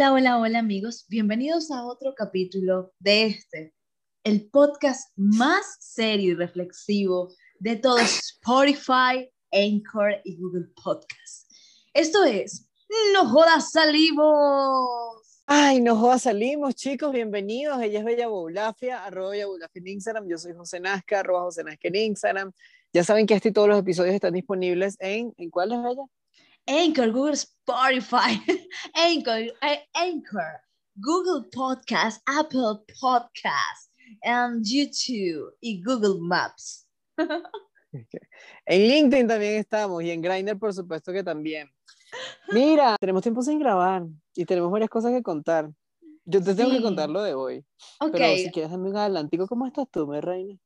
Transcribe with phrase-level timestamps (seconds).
[0.00, 3.74] Hola, hola, hola amigos, bienvenidos a otro capítulo de este,
[4.24, 7.28] el podcast más serio y reflexivo
[7.58, 11.52] de todo Spotify, Anchor y Google Podcast.
[11.92, 12.66] Esto es,
[13.12, 15.42] no jodas, salimos.
[15.44, 17.82] Ay, no jodas, salimos, chicos, bienvenidos.
[17.82, 20.26] Ella es Bella Boulafia, arroba Bella Boulafia en Instagram.
[20.26, 22.52] Yo soy José Nazca, arroba José Nazca en Instagram.
[22.94, 26.04] Ya saben que este y todos los episodios están disponibles en, ¿en cuál es Bella?
[26.70, 28.40] Anchor, Google Spotify,
[28.94, 30.60] Anchor, eh, Anchor,
[30.94, 33.90] Google Podcast, Apple Podcast,
[34.22, 36.86] and YouTube y Google Maps.
[38.66, 41.68] En LinkedIn también estamos y en Grindr por supuesto que también.
[42.52, 44.06] Mira, tenemos tiempo sin grabar
[44.36, 45.68] y tenemos varias cosas que contar.
[46.24, 47.64] Yo te tengo que contar lo de hoy.
[47.98, 48.12] Ok.
[48.12, 50.56] Pero si quieres darme un adelantico, ¿cómo estás tú, mi reina?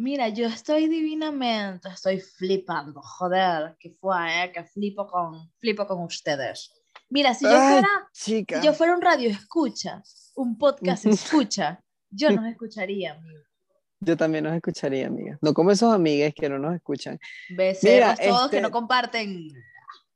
[0.00, 6.00] Mira, yo estoy divinamente, estoy flipando, joder, que fue, eh, que flipo con, flipo con
[6.04, 6.72] ustedes.
[7.10, 8.60] Mira, si yo, fuera, chica.
[8.62, 10.02] si yo fuera un radio escucha,
[10.36, 13.40] un podcast escucha, yo nos escucharía, amigo.
[14.00, 15.36] Yo también nos escucharía, amiga.
[15.42, 17.20] No como esos amigues que no nos escuchan.
[17.50, 19.52] Becerros todos que este- no comparten.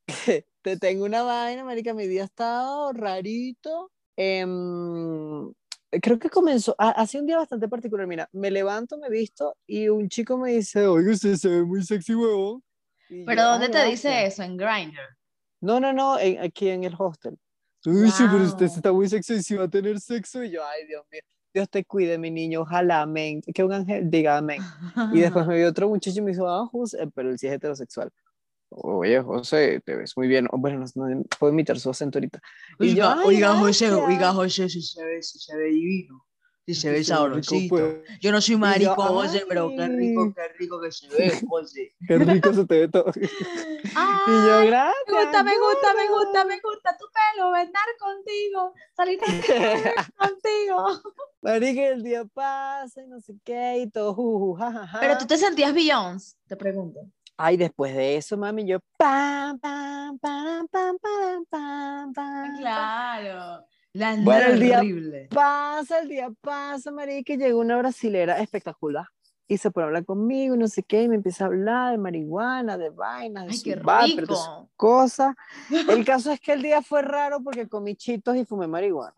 [0.63, 3.93] Te tengo una vaina, marica, mi día ha estado rarito.
[4.17, 5.53] Em,
[6.01, 8.07] creo que comenzó, ha, ha sido un día bastante particular.
[8.07, 11.83] Mira, me levanto, me visto y un chico me dice, oye, usted se ve muy
[11.83, 12.63] sexy, huevón.
[13.27, 14.33] ¿Pero yo, dónde "Ay, te dice gracias".
[14.35, 14.43] eso?
[14.43, 15.01] En Grindr.
[15.61, 17.39] No, no, no, en- aquí en el hostel.
[17.87, 18.77] Uy, sí, pero usted Wow.
[18.77, 20.43] está muy sexy y si va a tener sexo.
[20.43, 21.21] Y yo, ay, Dios mío,
[21.53, 23.41] Dios te cuide, mi niño, ojalá, amén.
[23.55, 24.61] Que un ángel diga amén.
[25.13, 27.53] Y después me vio otro muchacho y me dijo, ah, José, pero él sí es
[27.55, 28.11] heterosexual.
[28.71, 30.49] Oye, José, te ves muy bien.
[30.53, 32.41] Bueno, no, no puedo imitar su acento ahorita.
[32.81, 34.09] Y Oiga, "Ay, oiga, José, gracias".
[34.09, 36.27] oiga, José, si se ve, si se ve divino,
[36.67, 38.03] si se ve rico, sabrosito.
[38.21, 41.95] Yo no soy marico, José, pero qué rico, qué rico que se ve, José.
[42.09, 43.07] Qué rico se te ve todo.
[43.15, 43.23] Ay,
[44.27, 44.95] Y yo, gracias.
[45.07, 46.25] me gusta, me gusta, me gorda".
[46.25, 49.19] gusta, me gusta tu pelo, andar contigo, salir
[50.17, 51.03] contigo.
[51.43, 54.57] Marica, el día pasa y no sé qué y todo.
[55.01, 57.01] Pero tú te sentías Beyoncé, te pregunto.
[57.37, 62.57] Ay, después de eso, mami, yo pam, pam, pam, pam, pam, pam, pam.
[62.59, 63.65] Claro.
[63.93, 65.29] La Bueno, el día- horrible.
[65.33, 69.07] Pasa, el día pasa, marica, y llegó una brasilera espectacular.
[69.47, 71.99] Y se pone a hablar conmigo, no sé qué, y me empieza a hablar de
[71.99, 75.35] marihuana, de vainas, de Ay, qué vapers, de sus cosas.
[75.71, 79.15] El caso es que el día fue raro porque comí chitos y fumé marihuana.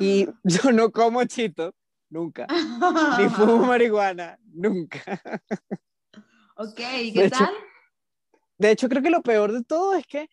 [0.00, 1.74] Y yo no como chitos,
[2.08, 2.46] nunca.
[3.18, 5.20] Ni fumo marihuana, nunca.
[6.56, 7.54] Ok, ¿y De qué hecho, tal?
[8.58, 10.28] De hecho, creo que lo peor de todo es que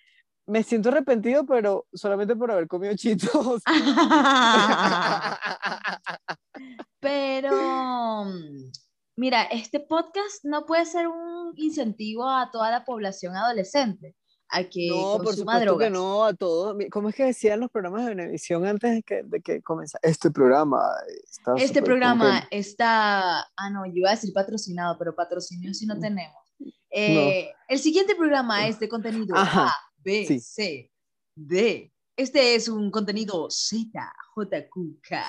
[0.45, 3.61] me siento arrepentido, pero solamente por haber comido chitos.
[6.99, 8.71] Pero, mm,
[9.15, 14.15] mira, este podcast no puede ser un incentivo a toda la población adolescente
[14.51, 15.91] a que No, por supuesto que drogas.
[15.91, 16.75] no, a todos.
[16.75, 19.99] Mi- ¿Cómo es que decían los programas de Venevisión antes de que, de que comenzara?
[20.03, 20.81] Este programa
[21.23, 22.47] está Este programa contento.
[22.51, 25.89] está, ah, no, yo iba a decir patrocinado, pero patrocinio sí Mm.
[25.89, 26.43] no tenemos.
[26.91, 30.39] Eh, El siguiente programa es de contenido Ajá, A, B, sí.
[30.39, 30.91] C,
[31.35, 31.93] D.
[32.17, 35.23] Este es un contenido Z, J, Q, K.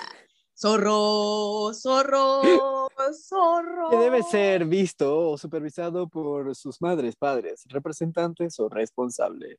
[0.61, 2.43] Zorro, zorro,
[3.15, 3.89] zorro.
[3.89, 9.59] Que debe ser visto o supervisado por sus madres, padres, representantes o responsables.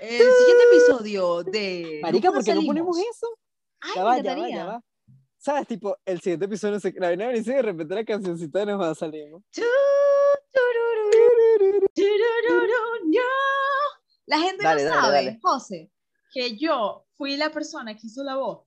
[0.00, 1.98] El siguiente episodio de.
[2.00, 3.26] Marica, ¿por qué no ponemos eso?
[3.80, 4.80] Ay, Ya va, ya va, ya va.
[5.36, 5.66] ¿Sabes?
[5.66, 8.94] Tipo, el siguiente episodio, se- la dice y de repente la cancioncita nos va a
[8.94, 9.28] salir.
[14.24, 15.38] La gente Dale, no dale, sabe, dale.
[15.42, 15.90] José,
[16.32, 18.66] que yo fui la persona que hizo la voz.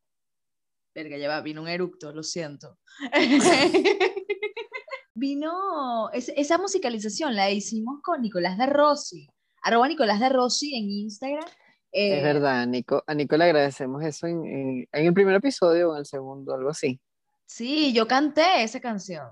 [0.97, 2.79] Verga, ya va, vino un eructo, lo siento.
[5.13, 9.29] vino, es- esa musicalización la hicimos con Nicolás de Rossi,
[9.61, 11.45] arroba Nicolás de Rossi en Instagram.
[11.91, 15.35] Eh, Es verdad, a Nico, a Nico le agradecemos eso en, en, en el primer
[15.35, 16.99] episodio o en el segundo, algo así.
[17.45, 19.27] Sí, yo canté esa canción.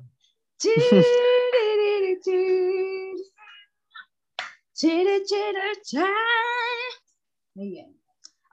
[7.56, 7.95] Muy bien.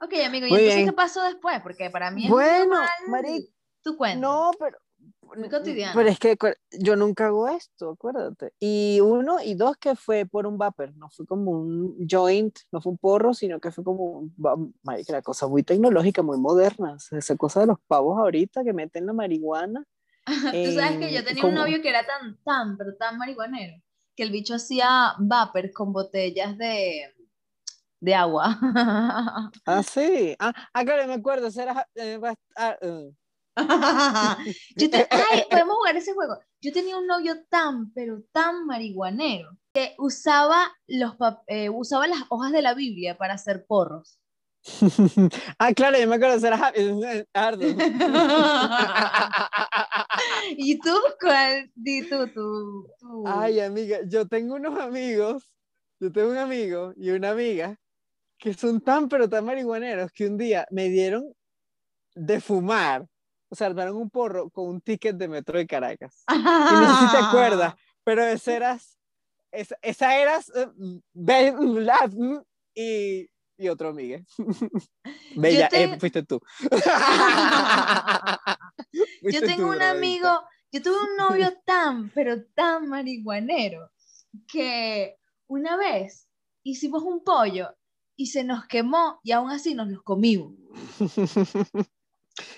[0.03, 0.85] Ok, amigo, ¿y Muy entonces bien.
[0.89, 1.61] qué pasó después?
[1.61, 2.75] Porque para mí es Bueno,
[3.07, 3.49] Mari,
[3.81, 4.21] tu cuento.
[4.27, 4.77] no, pero...
[5.35, 5.93] Muy cotidiano.
[5.95, 6.37] Pero es que
[6.79, 8.53] yo nunca hago esto, acuérdate.
[8.59, 12.81] Y uno, y dos, que fue por un vapor, no fue como un joint, no
[12.81, 16.97] fue un porro, sino que fue como un, marica, la cosa muy tecnológica, muy moderna.
[17.11, 19.83] Esa cosa de los pavos ahorita que meten la marihuana.
[20.25, 23.17] Tú sabes que yo en- tenía un como- novio que era tan, tan, pero tan
[23.17, 23.81] marihuanero,
[24.15, 27.13] que el bicho hacía vapor con botellas de,
[28.03, 28.59] de agua.
[29.65, 30.35] Ah, sí.
[30.39, 31.47] Ah, ah, claro, me acuerdo.
[31.47, 32.19] ese era, eh,
[32.57, 33.11] ah, eh.
[34.75, 36.37] Yo te- ay, podemos jugar ese juego.
[36.61, 41.13] Yo tenía un novio tan, pero tan marihuanero que usaba, los,
[41.47, 44.19] eh, usaba las hojas de la Biblia para hacer porros.
[45.59, 46.53] ah, claro, yo me acuerdo de ser
[47.33, 47.63] Ardo.
[50.57, 51.71] ¿Y tú cuál?
[51.75, 53.23] Di tú, tú, tú.
[53.27, 55.49] Ay, amiga, yo tengo unos amigos,
[56.01, 57.77] yo tengo un amigo y una amiga
[58.43, 61.33] que son tan pero tan marihuaneros que un día me dieron
[62.13, 63.07] de fumar,
[63.47, 66.25] o sea, armaron un porro con un ticket de metro de Caracas.
[66.29, 67.73] Y no sé si te acuerdas,
[68.03, 68.99] pero esa eras,
[69.49, 70.51] esa, esa eras,
[72.75, 74.21] y, y otro amiga.
[75.37, 76.41] Bella, eh, fuiste tú.
[79.21, 80.27] yo tengo un amigo,
[80.69, 83.89] yo tuve un novio tan, pero tan marihuanero,
[84.51, 85.15] que
[85.47, 86.27] una vez
[86.61, 87.73] hicimos un pollo
[88.15, 90.53] y se nos quemó y aún así nos los comimos.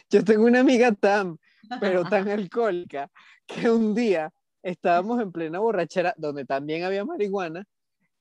[0.10, 1.38] Yo tengo una amiga tan,
[1.80, 3.10] pero tan alcohólica,
[3.46, 4.32] que un día
[4.64, 7.66] estábamos en plena borrachera donde también había marihuana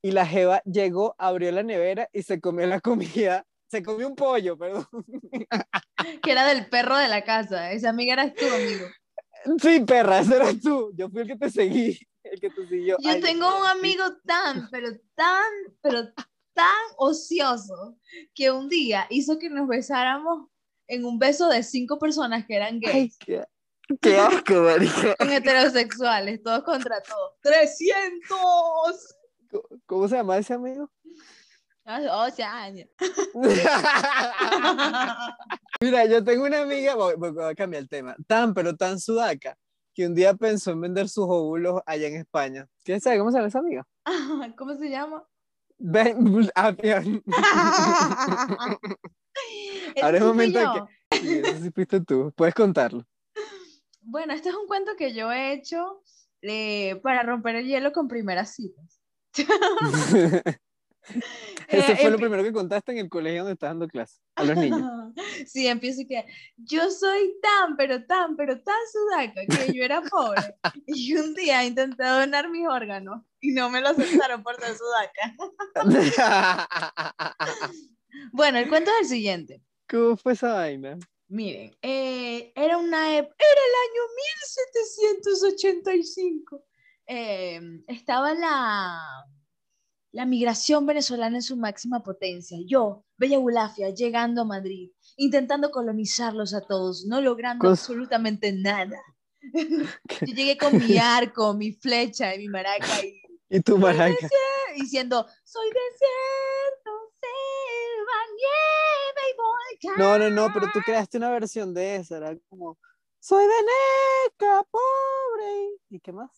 [0.02, 3.46] y la jeva llegó, abrió la nevera y se comió la comida.
[3.68, 4.86] Se comió un pollo, perdón.
[6.22, 7.72] Que era del perro de la casa.
[7.72, 8.86] Esa amiga eras tú, amigo.
[9.60, 10.92] Sí, perra, ese eras tú.
[10.94, 12.98] Yo fui el que te seguí, el que te siguió.
[13.00, 15.50] Yo tengo un amigo tan, pero tan,
[15.80, 16.12] pero
[16.54, 17.96] tan ocioso
[18.34, 20.48] que un día hizo que nos besáramos
[20.86, 23.18] en un beso de cinco personas que eran gays.
[23.18, 23.44] qué,
[24.00, 25.14] qué, asco, marica.
[25.16, 27.32] Con heterosexuales, todos contra todos.
[27.42, 29.14] ¡300!
[29.86, 30.90] ¿Cómo se llama ese amigo?
[31.86, 32.72] O sea,
[35.82, 39.58] Mira, yo tengo una amiga, voy, voy, a cambiar el tema, tan pero tan sudaca,
[39.92, 42.66] que un día pensó en vender sus óvulos allá en España.
[42.84, 43.86] ¿Quién sabe cómo se llama esa amiga?
[44.56, 45.28] ¿Cómo se llama?
[45.78, 46.16] Ben,
[50.02, 50.82] Ahora es momento de que.
[51.40, 52.32] Eso sí tú.
[52.36, 53.06] Puedes contarlo.
[54.02, 56.02] Bueno, este es un cuento que yo he hecho
[56.42, 59.00] eh, para romper el hielo con primeras citas.
[61.68, 64.44] Eso eh, fue lo primero que contaste en el colegio donde estás dando clase a
[64.44, 64.82] los niños.
[65.46, 66.24] Sí, empiezo que
[66.56, 70.56] yo soy tan, pero tan, pero tan sudaca que yo era pobre.
[70.86, 75.34] Y un día intenté donar mis órganos y no me lo aceptaron por ser sudaca.
[78.32, 79.62] bueno, el cuento es el siguiente.
[79.88, 80.98] ¿Cómo fue esa vaina?
[81.28, 84.02] Miren, eh, era una era el año
[85.30, 86.64] 1785.
[87.06, 89.26] Eh, estaba la
[90.14, 92.56] la migración venezolana en su máxima potencia.
[92.64, 98.96] Yo, Bella Bulafia, llegando a Madrid, intentando colonizarlos a todos, no logrando absolutamente nada.
[100.20, 103.04] Yo llegué con mi arco, mi flecha y mi maraca.
[103.04, 103.22] Y,
[103.54, 104.28] ¿Y tu maraca?
[104.74, 106.90] Diciendo, soy desierto,
[107.20, 109.94] selva, nieve y volcán.
[109.96, 112.76] No, no, no, pero tú creaste una versión de esa, era como,
[113.20, 115.78] soy veneca, pobre.
[115.88, 116.32] ¿Y qué más?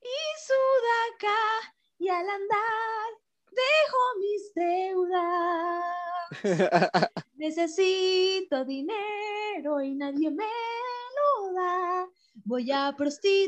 [0.00, 0.08] Y
[0.40, 1.36] sudaca,
[1.98, 3.12] y al andar
[3.50, 5.84] dejo mis deudas.
[7.34, 12.08] Necesito dinero y nadie me lo da.
[12.46, 13.44] Voy a prostituirme.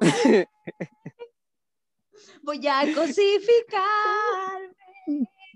[2.42, 4.74] Voy a cosificarme.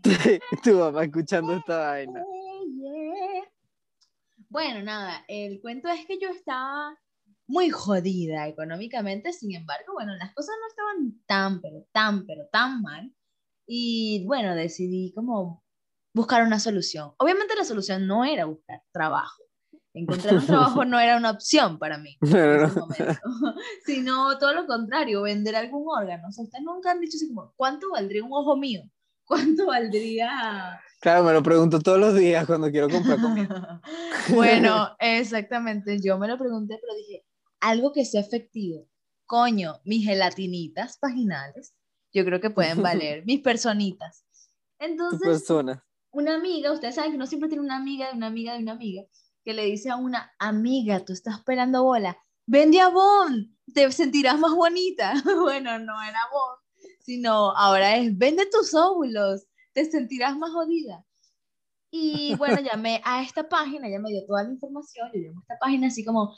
[0.64, 2.24] tu mamá escuchando esta vaina.
[4.48, 6.98] Bueno, nada, el cuento es que yo estaba
[7.46, 12.82] muy jodida económicamente, sin embargo, bueno, las cosas no estaban tan, pero tan, pero tan
[12.82, 13.14] mal.
[13.66, 15.62] Y bueno, decidí como
[16.14, 17.12] buscar una solución.
[17.18, 19.42] Obviamente la solución no era buscar trabajo.
[19.94, 23.20] Encontrar un trabajo no era una opción para mí en ese momento,
[23.84, 26.28] sino todo lo contrario, vender algún órgano.
[26.28, 28.82] O sea, ustedes nunca han dicho así como, ¿cuánto valdría un ojo mío?
[29.24, 30.80] ¿Cuánto valdría?
[31.00, 33.80] Claro, me lo pregunto todos los días cuando quiero comprar comida.
[34.30, 37.24] bueno, exactamente, yo me lo pregunté, pero dije,
[37.60, 38.88] algo que sea efectivo.
[39.26, 41.74] Coño, mis gelatinitas vaginales,
[42.12, 44.24] yo creo que pueden valer, mis personitas.
[44.78, 45.48] Entonces,
[46.10, 48.72] una amiga, ustedes saben que uno siempre tiene una amiga de una amiga de una
[48.72, 49.02] amiga,
[49.44, 54.38] que le dice a una amiga, tú estás esperando bola, vende a Bon, te sentirás
[54.38, 55.12] más bonita.
[55.40, 56.56] bueno, no era Bon,
[57.00, 61.04] sino ahora es, vende tus óvulos, te sentirás más jodida.
[61.90, 65.42] Y bueno, llamé a esta página, ella me dio toda la información, yo llamé a
[65.42, 66.34] esta página así como,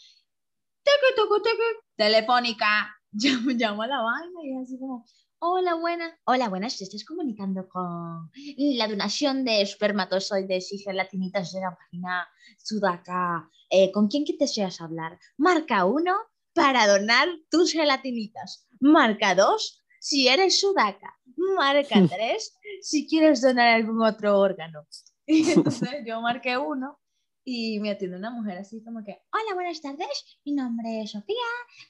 [1.96, 5.04] telefónica, llamo, llamo a la vaina y es así como,
[5.46, 11.60] hola, buenas, hola, buenas, te estás comunicando con la donación de espermatozoides y gelatinitas de
[11.60, 13.50] la página Sudaca.
[13.68, 15.18] Eh, ¿Con quién que deseas hablar?
[15.36, 16.16] Marca uno
[16.54, 18.66] para donar tus gelatinitas.
[18.80, 21.14] Marca dos si eres Sudaca.
[21.36, 24.86] Marca tres si quieres donar algún otro órgano.
[25.26, 26.98] Y entonces yo marqué uno
[27.44, 31.36] y me atiende una mujer así como que, hola, buenas tardes, mi nombre es Sofía,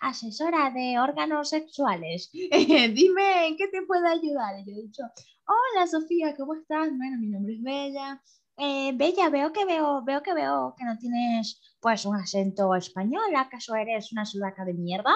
[0.00, 2.30] asesora de órganos sexuales.
[2.32, 4.58] Dime, ¿en qué te puedo ayudar?
[4.58, 5.02] Y yo he dicho,
[5.46, 6.88] hola Sofía, ¿cómo estás?
[6.96, 8.23] Bueno, mi nombre es Bella.
[8.56, 13.34] Eh, Bella, veo que veo, veo que veo que no tienes pues un acento español,
[13.37, 15.12] ¿acaso eres una sudaca de mierda?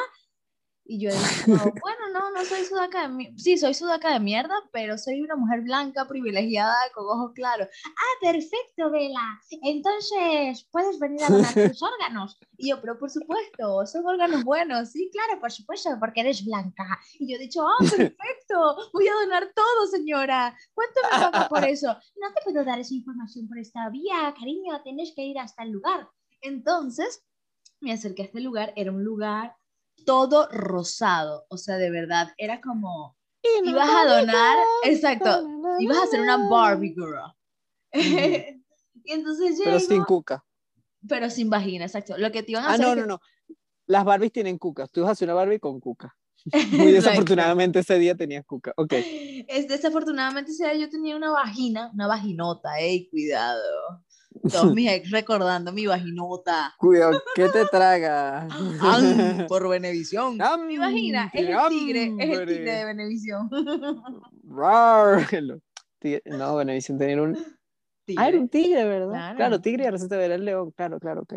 [0.91, 1.23] Y yo digo,
[1.83, 3.35] bueno, no, no soy sudaca de mierda.
[3.37, 7.69] Sí, soy sudaca de mierda, pero soy una mujer blanca, privilegiada, con ojos claros.
[7.85, 9.39] Ah, perfecto, Vela.
[9.51, 12.41] Entonces, ¿puedes venir a donar tus órganos?
[12.57, 14.89] Y yo, pero por supuesto, son órganos buenos.
[14.89, 16.99] Sí, claro, por supuesto, porque eres blanca.
[17.19, 20.57] Y yo he dicho, ah, perfecto, voy a donar todo, señora.
[20.73, 21.89] ¿Cuánto me paga por eso?
[21.89, 25.71] No te puedo dar esa información por esta vía, cariño, tienes que ir hasta el
[25.71, 26.09] lugar.
[26.41, 27.23] Entonces,
[27.81, 29.55] me acerqué a este lugar, era un lugar
[30.05, 33.17] todo rosado, o sea, de verdad, era como,
[33.65, 35.47] ibas a donar, exacto,
[35.81, 37.35] ibas a hacer una Barbie girl.
[39.05, 40.45] y entonces Pero sin cuca.
[41.07, 42.19] Pero sin vagina, exacto.
[42.19, 42.87] Lo que te iban a ah, hacer.
[42.87, 43.21] no, no, no.
[43.87, 44.91] Las Barbies tienen cucas.
[44.91, 46.15] Tú ibas a hacer una Barbie con cuca.
[46.73, 48.73] Muy desafortunadamente ese día tenías cuca.
[48.77, 48.95] Ok.
[49.49, 53.63] Es desafortunadamente ese día yo tenía una vagina, una vaginota, ey, cuidado.
[54.51, 56.75] Todos mis ex recordando mi vaginota.
[56.79, 58.47] Cuidado, ¿qué te traga?
[59.49, 60.39] por Benevisión.
[60.67, 63.51] Mi vagina es el tigre, es el tigre de Benevisión.
[66.27, 67.58] no, Benevisión tenía un...
[68.09, 68.25] Tigre.
[68.25, 69.37] Ah, era un tigre, ¿verdad?
[69.37, 70.71] Claro, tigre y ahora se te verá el león.
[70.71, 71.35] Claro, claro, ok.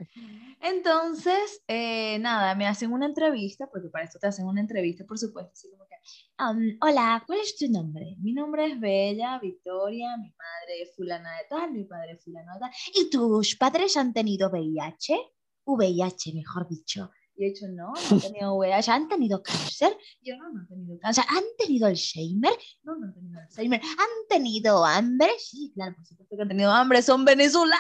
[0.62, 5.18] Entonces, eh, nada, me hacen una entrevista, porque para esto te hacen una entrevista, por
[5.18, 8.16] supuesto, así como que, hola, ¿cuál es tu nombre?
[8.22, 12.54] Mi nombre es Bella, Victoria, mi madre es fulana de tal, mi padre es fulano
[12.54, 12.72] de tal.
[12.96, 15.18] ¿Y tus padres han tenido VIH?
[15.66, 17.12] VIH, mejor dicho.
[17.42, 19.98] Y he dicho, no, no han tenido VIH, ¿han tenido cáncer?
[20.22, 21.24] Yo no, no han tenido cáncer.
[21.28, 22.52] ¿Han tenido Alzheimer?
[22.84, 23.82] No, no han tenido Alzheimer.
[23.82, 25.30] ¿Han tenido hambre?
[25.40, 27.80] Sí, claro, por supuesto que han tenido hambre, son venezolanos.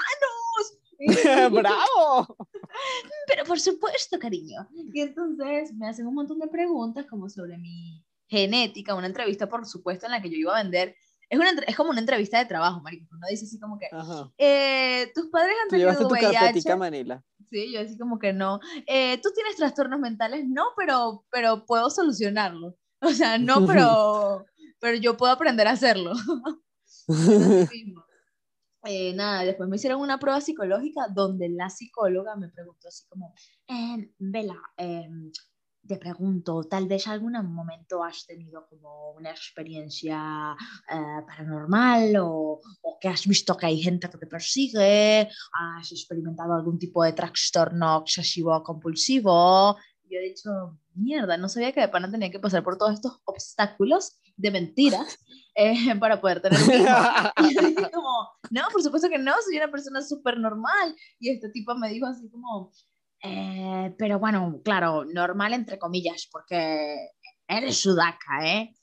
[1.51, 2.35] ¡Bravo!
[3.27, 4.67] Pero por supuesto, cariño.
[4.93, 9.67] Y entonces me hacen un montón de preguntas como sobre mi genética, una entrevista, por
[9.67, 10.95] supuesto, en la que yo iba a vender.
[11.29, 13.05] Es, una, es como una entrevista de trabajo, marico.
[13.11, 13.87] Uno dice así como que,
[14.39, 16.75] eh, tus padres han tenido tu VIH.
[16.75, 17.23] Manila.
[17.51, 18.59] Sí, yo así como que no.
[18.87, 22.77] Eh, Tú tienes trastornos mentales, no, pero, pero puedo solucionarlo.
[23.01, 24.45] O sea, no, pero,
[24.79, 26.13] pero yo puedo aprender a hacerlo.
[28.83, 33.31] Eh, nada, después me hicieron una prueba psicológica donde la psicóloga me preguntó así como,
[33.67, 35.31] eh, Vela, em,
[35.87, 40.55] te pregunto, tal vez algún momento has tenido como una experiencia
[40.89, 46.53] eh, paranormal o, o, que has visto que hay gente que te persigue, has experimentado
[46.53, 49.77] algún tipo de trastorno obsesivo compulsivo.
[50.03, 52.93] Y yo he dicho, mierda, no sabía que de pana tenía que pasar por todos
[52.93, 55.17] estos obstáculos de mentiras
[55.55, 57.91] eh, para poder tener un hijo.
[57.93, 60.95] Como, no, por supuesto que no, soy una persona súper normal.
[61.19, 62.71] Y este tipo me dijo así como,
[63.23, 67.09] eh, pero bueno, claro, normal entre comillas, porque
[67.47, 68.75] eres sudaca, ¿eh?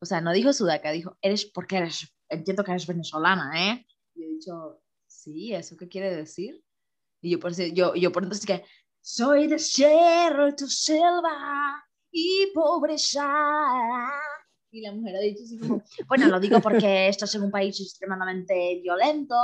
[0.00, 3.86] O sea, no dijo sudaca, dijo, eres porque eres, entiendo que eres venezolana, ¿eh?
[4.14, 6.62] Y he dicho, sí, ¿eso qué quiere decir?
[7.20, 8.64] Y yo por, yo, yo por entonces que,
[9.00, 13.26] soy desierto, selva y pobreza
[14.78, 17.80] y la mujer ha dicho así como, bueno, lo digo porque estás en un país
[17.80, 19.36] extremadamente violento,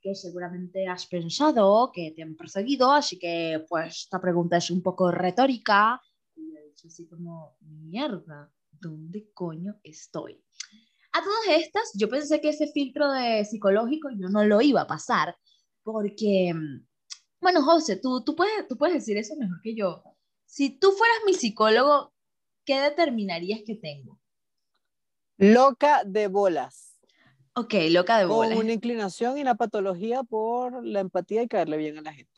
[0.00, 4.82] que seguramente has pensado que te han perseguido, así que pues esta pregunta es un
[4.82, 6.00] poco retórica.
[6.34, 10.42] Y ha dicho así como, mierda, ¿dónde coño estoy?
[11.12, 14.86] A todas estas, yo pensé que ese filtro de psicológico yo no lo iba a
[14.86, 15.36] pasar,
[15.82, 16.52] porque,
[17.40, 20.02] bueno, José, tú, tú, puedes, tú puedes decir eso mejor que yo.
[20.46, 22.12] Si tú fueras mi psicólogo,
[22.64, 24.19] ¿qué determinarías que tengo?
[25.40, 26.98] Loca de bolas.
[27.54, 28.54] Ok, loca de bolas.
[28.54, 32.30] Con una inclinación y una patología por la empatía y caerle bien a la gente.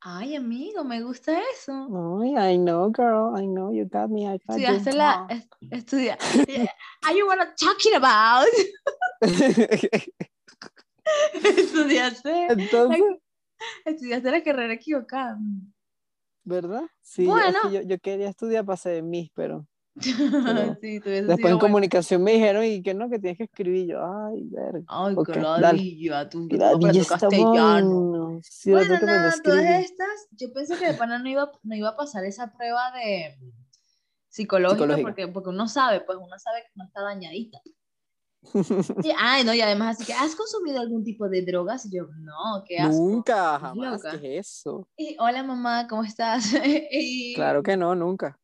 [0.00, 1.88] Ay, amigo, me gusta eso.
[2.20, 3.34] Ay, I know, girl.
[3.36, 4.26] I know, you got me.
[4.26, 5.26] I got Estudiaste la...
[5.70, 6.18] Estudia.
[7.02, 8.46] Are you what I'm talking about?
[11.32, 12.46] Estudiaste...
[12.50, 13.00] Entonces...
[13.86, 15.38] Estudiaste la carrera equivocada.
[16.44, 16.84] ¿Verdad?
[17.00, 17.58] Sí, bueno.
[17.72, 19.66] yo, yo, quería estudiar para ser mis, pero...
[20.80, 24.84] después en comunicación me dijeron y que no, que tienes que escribir yo, ay, verga.
[24.86, 26.48] Ay, okay, que ladilla, tú,
[27.08, 28.40] castellano.
[28.42, 31.96] Sí, bueno, nada, todas estas, yo pensé que de pana no iba, no iba a
[31.96, 33.38] pasar esa prueba de
[34.28, 37.60] psicológica, Porque, porque uno sabe, pues uno sabe que no está dañadita.
[39.02, 41.86] y, ay, no, y además, así que, ¿has consumido algún tipo de drogas?
[41.86, 43.02] Y yo, no, ¿qué asco?
[43.02, 44.88] Nunca, jamás, ¿qué es eso?
[44.96, 46.52] Y, hola mamá, ¿cómo estás?
[46.92, 48.38] y, claro que no, nunca.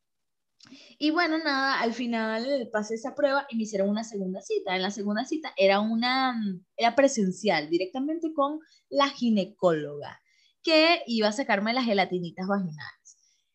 [0.98, 4.74] Y bueno, nada, al final pasé esa prueba y me hicieron una segunda cita.
[4.74, 6.34] En la segunda cita era una,
[6.76, 10.20] era presencial, directamente con la ginecóloga,
[10.62, 13.04] que iba a sacarme las gelatinitas vaginales.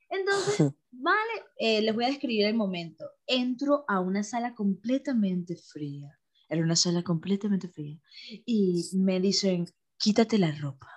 [0.09, 3.05] Entonces, vale, eh, les voy a describir el momento.
[3.25, 6.19] Entro a una sala completamente fría.
[6.49, 7.99] Era una sala completamente fría.
[8.45, 9.65] Y me dicen,
[9.97, 10.89] quítate la ropa.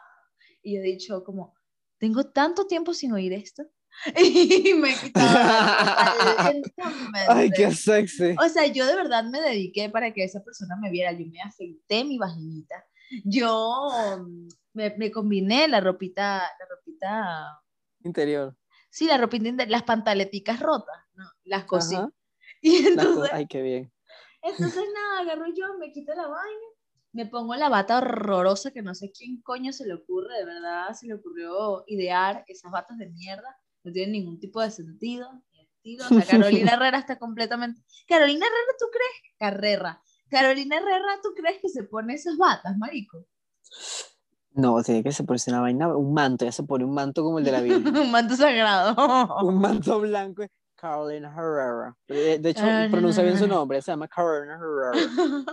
[0.62, 1.54] Y yo he dicho como,
[1.98, 3.64] tengo tanto tiempo sin oír esto.
[4.16, 6.14] Y me quitaba
[7.28, 8.34] Ay, qué sexy.
[8.44, 11.12] O sea, yo de verdad me dediqué para que esa persona me viera.
[11.12, 12.84] Yo me afeité mi vaginita.
[13.24, 17.62] Yo mm, me, me combiné la ropita, la ropita
[18.04, 18.56] interior.
[18.90, 21.24] Sí, la ropita interior, las pantaleticas rotas, ¿no?
[21.44, 21.96] Las cosí.
[22.64, 23.92] Y entonces, Ay, qué bien.
[24.40, 26.66] Entonces, nada, agarro yo, me quito la vaina,
[27.12, 30.92] me pongo la bata horrorosa que no sé quién coño se le ocurre, de verdad,
[30.92, 35.60] se le ocurrió idear esas batas de mierda, no tienen ningún tipo de sentido, ni
[35.60, 36.04] estilo.
[36.04, 37.82] O sea, Carolina Herrera está completamente.
[38.06, 39.34] Carolina Herrera, ¿tú crees?
[39.38, 40.02] Carrera.
[40.28, 43.26] Carolina Herrera, ¿tú crees que se pone esas batas, marico?
[44.54, 47.38] No, tiene que se pone una vaina, un manto, ya se pone un manto como
[47.38, 48.02] el de la Biblia.
[48.02, 48.94] un manto sagrado.
[49.44, 50.44] un manto blanco.
[50.74, 51.96] Carolina Herrera.
[52.08, 55.44] De, hecho, pronuncia bien su nombre, se llama Carolina Herrera.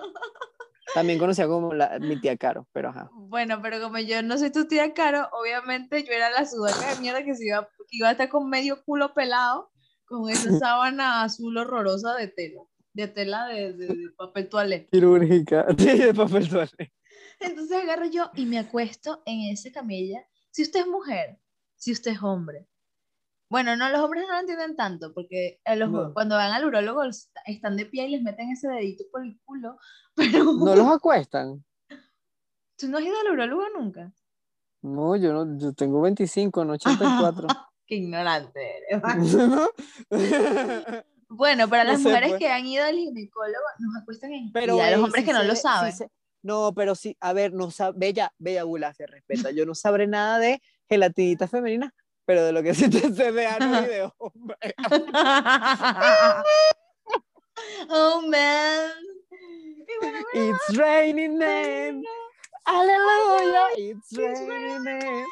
[0.94, 3.10] También conocía como la, mi tía Caro, pero ajá.
[3.14, 7.00] Bueno, pero como yo no soy tu tía Caro, obviamente yo era la sudaca de
[7.02, 9.72] mierda que, se iba, que iba a estar con medio culo pelado,
[10.06, 12.62] con esa sábana azul horrorosa de tela,
[12.94, 14.88] de tela de, de, papel toalé.
[14.92, 16.94] Quirúrgica, sí, de papel toalé.
[17.40, 20.26] Entonces agarro yo y me acuesto en ese camilla.
[20.52, 21.40] Si usted es mujer,
[21.76, 22.68] si usted es hombre,
[23.50, 25.60] bueno, no, los hombres no lo entienden tanto, porque
[26.14, 27.02] cuando van al urólogo
[27.46, 29.78] están de pie y les meten ese dedito por el culo,
[30.16, 30.44] pero...
[30.54, 31.64] ¿No los acuestan?
[32.78, 34.14] ¿Tú no has ido al urólogo nunca?
[34.82, 37.48] No, yo no, yo tengo 25, no 84.
[37.86, 39.02] Qué ignorante eres.
[41.28, 42.40] bueno, para las mujeres pues.
[42.40, 45.44] que han ido al ginecólogo, nos acuestan en pero y a los hombres que no
[45.44, 45.94] lo saben.
[46.44, 49.50] no, pero sí, a ver, no sabe, bella, bella Gula se respeta.
[49.50, 51.94] Yo no sabré nada de gelatinita femenina,
[52.30, 54.76] pero de lo que sí te sé de y de hombre.
[57.90, 58.92] oh man.
[60.36, 62.04] It's raining men.
[62.66, 63.70] Aleluya.
[63.78, 65.26] It's raining men.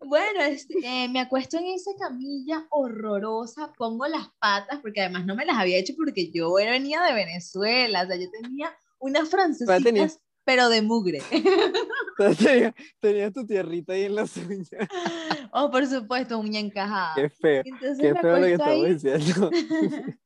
[0.00, 5.34] Bueno, este, eh, me acuesto en esa camilla horrorosa, pongo las patas, porque además no
[5.34, 10.20] me las había hecho porque yo venía de Venezuela, o sea, yo tenía unas francesitas
[10.44, 11.20] pero de mugre.
[13.00, 14.68] Tenía, tu tierrita ahí en las uñas.
[15.56, 17.12] Oh, por supuesto, uña encajada.
[17.14, 17.62] Qué feo.
[17.62, 19.50] Qué feo lo que estamos diciendo.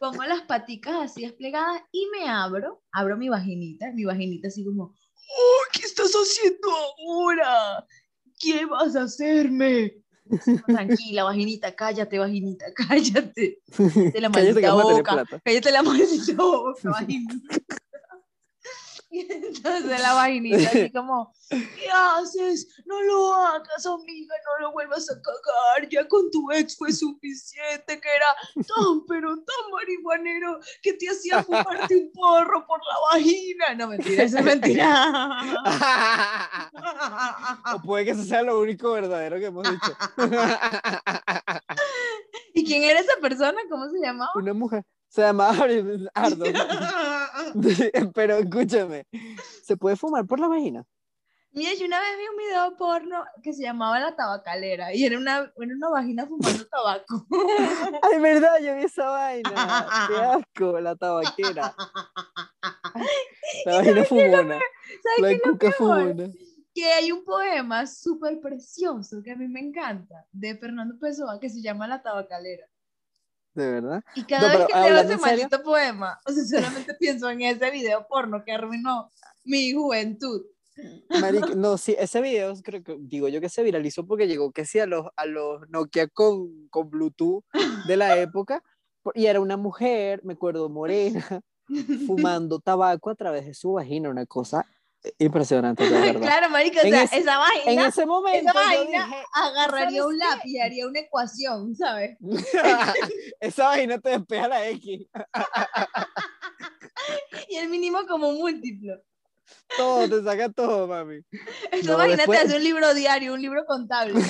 [0.00, 4.86] Pongo las paticas así desplegadas y me abro, abro mi vaginita, mi vaginita así como,
[4.86, 7.86] oh, ¿qué estás haciendo ahora?
[8.40, 9.94] ¿Qué vas a hacerme?
[10.66, 13.60] Tranquila, vaginita, cállate, vaginita, cállate.
[13.76, 15.24] Cállate la maldita boca.
[15.44, 17.56] Cállate la maldita boca, vaginita.
[19.30, 22.68] entonces la vainita así como, ¿qué haces?
[22.84, 28.00] No lo hagas, amiga, no lo vuelvas a cagar, ya con tu ex fue suficiente,
[28.00, 33.74] que era tan, pero tan marihuanero que te hacía fumarte un porro por la vagina.
[33.74, 35.38] No, mentira, eso es mentira.
[37.74, 39.96] o puede que eso sea lo único verdadero que hemos dicho.
[42.54, 43.60] ¿Y quién era esa persona?
[43.68, 44.30] ¿Cómo se llamaba?
[44.34, 44.84] Una mujer.
[45.08, 45.66] Se llamaba
[46.14, 46.44] Ardo.
[48.14, 49.06] Pero escúchame,
[49.62, 50.84] ¿se puede fumar por la vagina?
[51.54, 55.16] Mira, yo una vez vi un video porno que se llamaba La Tabacalera y era
[55.16, 57.26] una, una vagina fumando tabaco.
[58.02, 59.50] Ay, verdad, yo vi esa vaina.
[60.08, 61.76] Qué asco, la tabaquera.
[63.66, 64.58] La vagina fumona.
[65.18, 66.28] La cuca fumona.
[66.74, 71.48] Que hay un poema súper precioso que a mí me encanta de Fernando Pessoa que
[71.48, 72.66] se llama La Tabacalera.
[73.54, 74.02] ¿De verdad?
[74.14, 78.06] Y cada vez que leo ese maldito poema, o sea, solamente pienso en ese video
[78.08, 79.12] porno que arruinó
[79.44, 80.42] mi juventud.
[81.56, 84.80] no, sí, ese video creo que, digo yo que se viralizó porque llegó que sí
[84.80, 87.44] a los, a los Nokia con, con Bluetooth
[87.86, 88.60] de la época
[89.14, 91.42] y era una mujer, me acuerdo, morena,
[92.06, 94.66] fumando tabaco a través de su vagina, una cosa
[95.18, 96.20] Impresionante, verdad.
[96.20, 97.72] Claro, marica, o sea, esa vaina.
[97.72, 98.50] En ese momento.
[98.50, 102.16] Esa vaina agarraría un lápiz y haría una ecuación, ¿sabes?
[103.40, 105.06] esa vaina te despeja la X.
[107.48, 108.94] y el mínimo como múltiplo.
[109.76, 111.20] Todo, te saca todo, mami.
[111.70, 114.22] Esa vaina te hace un libro diario, un libro contable.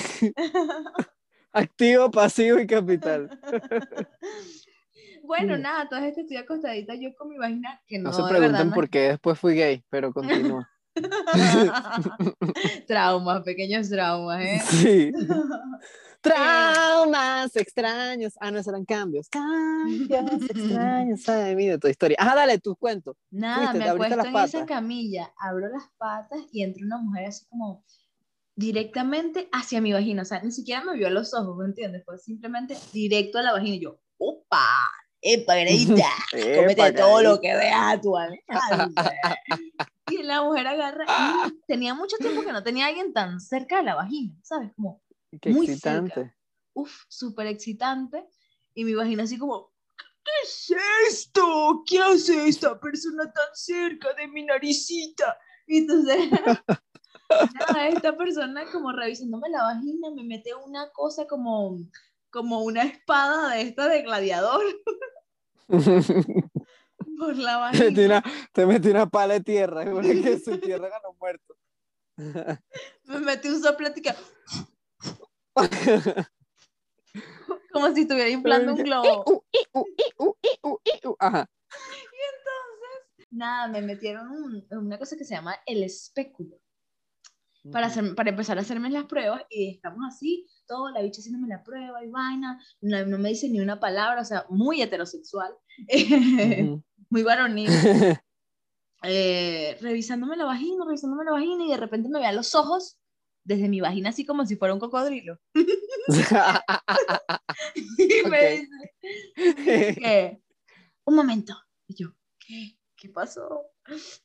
[1.53, 3.29] Activo, pasivo y capital.
[5.25, 8.11] Bueno, nada, todas estas estoy acostadita yo con mi vagina que no.
[8.11, 10.69] No se pregunten por qué después fui gay, pero continúa.
[12.87, 14.61] traumas, pequeños traumas, ¿eh?
[14.65, 15.11] Sí.
[16.21, 18.33] Traumas extraños.
[18.39, 19.29] Ah, no, eran cambios.
[19.29, 21.29] Cambios extraños.
[21.29, 22.17] Ay, mira tu historia.
[22.19, 23.15] Ah, dale, tu cuento.
[23.29, 27.83] Nada, me acuesto en esa camilla, abro las patas y entra una mujer así como
[28.55, 30.23] directamente hacia mi vagina.
[30.23, 32.03] O sea, ni siquiera me vio a los ojos, ¿me entiendes?
[32.03, 34.65] Fue simplemente directo a la vagina y yo, ¡opa!
[35.27, 36.07] ¡Epa, Greita!
[36.31, 38.93] Cómete Epa, todo lo que veas a tu alcance.
[40.07, 41.03] Y la mujer agarra.
[41.47, 44.71] y tenía mucho tiempo que no tenía a alguien tan cerca de la vagina, ¿sabes?
[44.75, 45.01] Como,
[45.41, 46.31] Qué Muy excitante.
[46.73, 48.23] uff, súper excitante.
[48.75, 49.73] Y mi vagina así como,
[50.23, 50.71] ¿qué es
[51.09, 51.83] esto?
[51.87, 55.35] ¿Qué hace esta persona tan cerca de mi naricita?
[55.65, 56.29] Y entonces,
[57.55, 61.79] nada, esta persona como revisándome la vagina me mete una cosa como,
[62.29, 64.63] como una espada de esta de gladiador
[67.17, 68.05] por la te, metí vagina.
[68.05, 68.23] una,
[68.53, 71.55] te metí una pala de tierra, que su tierra ganó muerto.
[72.17, 74.13] Me metí un soplete que
[77.71, 79.23] como si estuviera inflando un globo.
[79.25, 79.41] Uh,
[79.73, 79.85] uh, uh,
[80.19, 81.15] uh, uh, uh, uh.
[81.19, 81.49] Ajá.
[83.31, 86.57] Nada, me metieron un- una cosa que se llama el espéculo.
[87.71, 91.47] para, hacer, para empezar a hacerme las pruebas y estamos así, todo, la bicha haciéndome
[91.47, 95.53] la prueba y vaina, no, no me dice ni una palabra, o sea, muy heterosexual,
[97.09, 97.69] muy varonil,
[99.03, 102.97] eh, revisándome la vagina, revisándome la vagina y de repente me vean los ojos
[103.43, 105.39] desde mi vagina así como si fuera un cocodrilo.
[107.97, 108.67] y me
[109.35, 110.41] dice que,
[111.05, 111.55] un momento,
[111.87, 112.77] y yo, ¿qué?
[112.95, 113.61] ¿Qué pasó?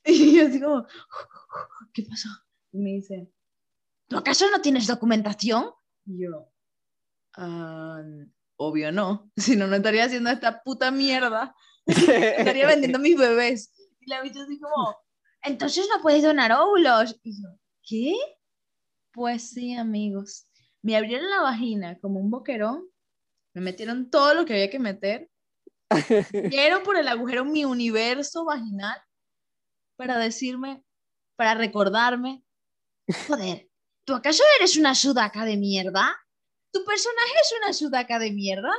[0.03, 0.85] Y yo así como,
[1.93, 2.29] ¿qué pasó?
[2.71, 3.31] Y me dice,
[4.07, 5.71] ¿tú acaso no tienes documentación?
[6.05, 6.51] Y yo,
[7.35, 8.01] "Ah,
[8.57, 13.71] obvio no, si no, no estaría haciendo esta puta mierda, estaría vendiendo mis bebés.
[13.99, 14.95] Y la bicha así como,
[15.43, 17.19] entonces no puedes donar óvulos.
[17.23, 17.49] Y yo,
[17.83, 18.15] ¿qué?
[19.11, 20.47] Pues sí, amigos.
[20.81, 22.87] Me abrieron la vagina como un boquerón,
[23.53, 25.29] me metieron todo lo que había que meter,
[26.51, 28.97] vieron por el agujero mi universo vaginal
[29.95, 30.83] para decirme,
[31.35, 32.43] para recordarme,
[33.27, 33.69] joder,
[34.05, 36.15] ¿tú acaso eres una sudaca de mierda?
[36.71, 38.71] ¿Tu personaje es una sudaca de mierda?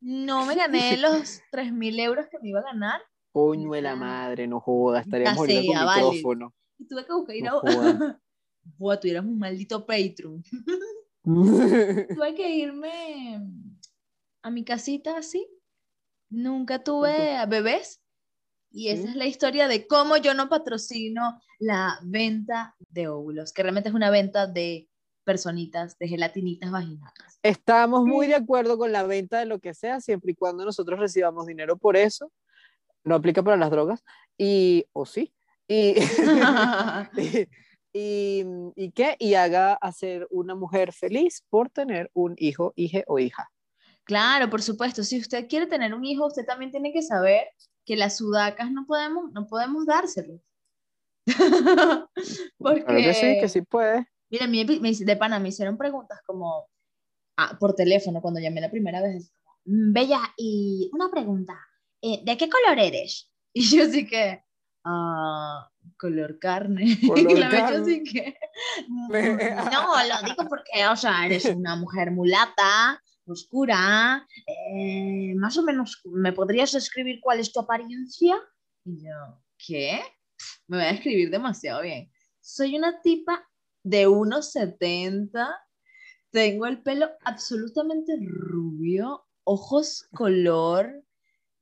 [0.00, 3.00] No me gané los 3.000 euros que me iba a ganar
[3.32, 6.02] Coño de la madre, no jodas, estaríamos con vale.
[6.02, 6.54] micrófono.
[6.78, 7.62] y tuve que buscar ir No a...
[8.78, 10.42] Buah, tú eras un maldito Patreon.
[11.24, 13.40] tuve que irme
[14.42, 15.48] a mi casita así.
[16.30, 18.02] Nunca tuve bebés.
[18.70, 19.08] Y esa Sí.
[19.10, 23.94] es la historia de cómo yo no patrocino la venta de óvulos, que realmente es
[23.94, 24.88] una venta de
[25.24, 27.38] personitas, de gelatinitas vaginales.
[27.42, 30.98] Estamos muy de acuerdo con la venta de lo que sea, siempre y cuando nosotros
[30.98, 32.32] recibamos dinero por eso.
[33.04, 34.02] No aplica para las drogas.
[34.36, 35.32] Y, o sí.
[35.66, 35.94] Y,
[37.16, 37.48] y,
[37.92, 38.44] y,
[38.76, 39.16] ¿y qué?
[39.18, 43.50] Y haga hacer una mujer feliz por tener un hijo, hija o hija.
[44.04, 45.02] Claro, por supuesto.
[45.02, 47.46] Si usted quiere tener un hijo, usted también tiene que saber
[47.88, 50.40] que las sudacas no podemos, no podemos dárselos.
[52.58, 54.06] Porque, Claro que sí, que sí puede.
[54.30, 54.58] mira, me,
[54.90, 56.68] hice- de pana me hicieron preguntas como
[57.38, 59.32] ah, por teléfono cuando llamé la primera vez.
[59.64, 61.58] "Mm, Bella, y una pregunta,
[62.02, 63.30] eh, ¿de qué color eres?
[63.54, 64.44] Y yo así que,
[64.84, 66.84] ah, color carne.
[67.32, 68.36] Color la que,
[68.86, 69.08] "Mm,
[69.72, 76.00] no, lo digo porque, o sea, eres una mujer mulata, oscura, eh, más o menos,
[76.04, 78.36] ¿me podrías escribir cuál es tu apariencia?
[78.84, 80.00] Y yo, ¿qué?
[80.66, 82.10] Me voy a escribir demasiado bien.
[82.40, 83.48] Soy una tipa
[83.82, 85.48] de 1,70,
[86.30, 91.04] tengo el pelo absolutamente rubio, ojos color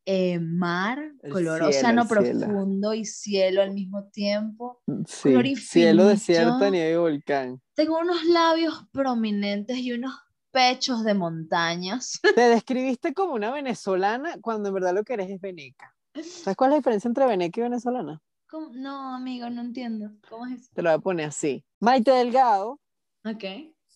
[0.08, 2.46] eh, mar, El color cielo, océano cielo.
[2.46, 4.80] profundo y cielo al mismo tiempo.
[5.06, 7.60] Sí, Color cielo, desierto, nieve y volcán.
[7.74, 10.14] Tengo unos labios prominentes y unos
[10.56, 12.18] pechos de montañas.
[12.34, 15.94] Te describiste como una venezolana cuando en verdad lo que eres es veneca.
[16.14, 18.22] ¿Sabes cuál es la diferencia entre veneca y venezolana?
[18.48, 18.70] ¿Cómo?
[18.72, 20.12] No, amigo, no entiendo.
[20.30, 20.70] ¿Cómo es eso?
[20.74, 21.62] Te lo voy a poner así.
[21.80, 22.80] Maite Delgado
[23.24, 23.44] Ok,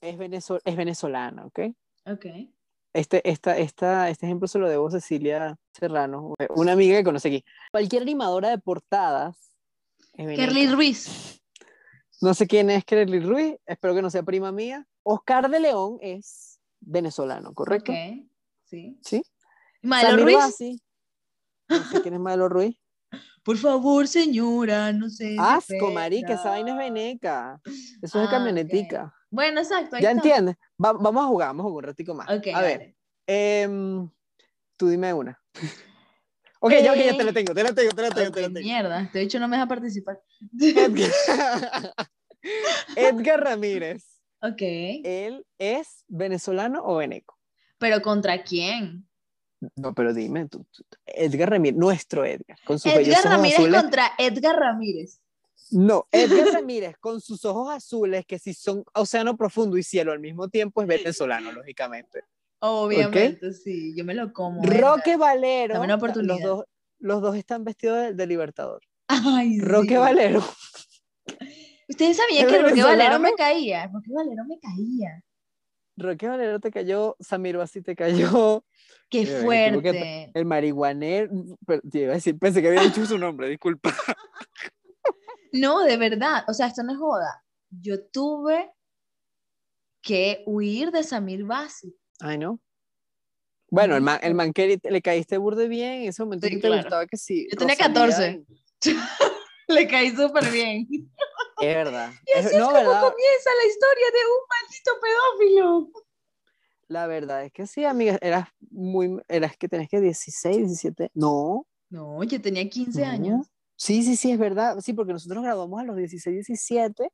[0.02, 1.60] es, venezo- es venezolana, ¿ok?
[2.06, 2.26] ok.
[2.92, 7.28] Este, esta, esta, este ejemplo se lo debo a Cecilia Serrano, una amiga que conoce
[7.28, 7.44] aquí.
[7.70, 9.50] Cualquier animadora de portadas.
[10.16, 11.40] Kerly Ruiz.
[12.20, 14.86] No sé quién es Kerly Ruiz, espero que no sea prima mía.
[15.04, 16.49] Oscar de León es
[16.80, 17.92] venezolano, ¿correcto?
[17.92, 17.98] Ok,
[18.64, 18.98] sí.
[19.02, 19.22] ¿Sí?
[19.82, 20.56] Samir Ruiz.
[21.68, 22.76] No sé quién es Malo Ruiz.
[23.44, 25.36] Por favor, señora, no sé.
[25.38, 27.60] Asco, marica, esa vaina es veneca.
[27.64, 28.30] Eso es de Ah, ok.
[28.30, 29.14] camionetica.
[29.30, 29.96] Bueno, exacto.
[29.98, 30.22] ¿Ya está.
[30.22, 30.56] entiendes?
[30.82, 32.28] Va- vamos a jugar, vamos a jugar un ratico más.
[32.28, 32.94] A ver,
[33.26, 34.08] em,
[34.76, 35.40] tú dime una.
[36.60, 38.46] ok, ya, ok, ya te la tengo, te la tengo, te la tengo, te la
[38.48, 38.60] tengo.
[38.60, 40.20] mierda, te he dicho no me deja participar.
[40.60, 41.10] Edgar,
[42.96, 44.60] Edgar Ramírez, ok,
[45.04, 47.38] ¿él es venezolano o veneco?
[47.78, 49.06] pero ¿contra quién?
[49.76, 53.80] No, pero dime, tú, tú- Edgar Ramírez, nuestro Edgar, con sus Edgar Ramírez azules.
[53.82, 55.20] contra Edgar Ramírez.
[55.70, 60.18] No, Edgar Ramírez con sus ojos azules, que si son océano profundo y cielo al
[60.20, 62.24] mismo tiempo, es venezolano, lógicamente.
[62.58, 64.62] Obviamente, sí, yo me lo como.
[64.64, 65.74] Roque Valero.
[65.74, 66.44] Dame una Los oportunidad.
[66.46, 66.64] dos,
[66.98, 68.82] los dos están vestidos de, de Libertador.
[69.08, 69.96] Ay, Roque sí.
[69.96, 70.42] Valero.
[71.90, 73.86] Ustedes sabían ¿Es que Roque Valero me caía.
[73.92, 75.22] Roque Valero me caía.
[75.96, 78.64] Roque Valero te cayó, Samir Basi te cayó,
[79.10, 80.30] Qué que- fuerte.
[80.32, 81.30] el marihuanero,
[81.66, 83.92] pero, te iba a decir, pensé que había dicho su nombre, disculpa.
[85.52, 86.44] No, de verdad.
[86.46, 87.42] O sea, esto no es joda.
[87.70, 88.70] Yo tuve
[90.00, 91.92] que huir de Samir Basi.
[92.20, 92.60] Ay, no.
[93.68, 96.60] Bueno, el man, el man que le caíste burde bien, en ese momento Sí, sí,
[96.60, 96.82] te claro.
[96.82, 97.48] gustaba que sí.
[97.50, 98.44] Yo tenía Rosalía 14.
[99.68, 100.86] Le caí súper bien.
[101.68, 102.12] Es verdad.
[102.26, 103.00] Y así Es- no, como verdad.
[103.00, 106.02] comienza la historia de un maldito pedófilo.
[106.88, 111.66] La verdad es que sí, amiga, eras muy, eras que tenés que 16, 17, no,
[111.88, 113.12] No, yo tenía 15 no.
[113.12, 113.46] años.
[113.76, 117.10] Sí, sí, sí, es verdad, sí, porque nosotros graduamos a los 16, 17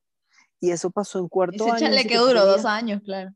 [0.60, 1.78] y eso pasó en cuarto Ese año.
[1.78, 3.30] chale así que tú duró dos años, claro.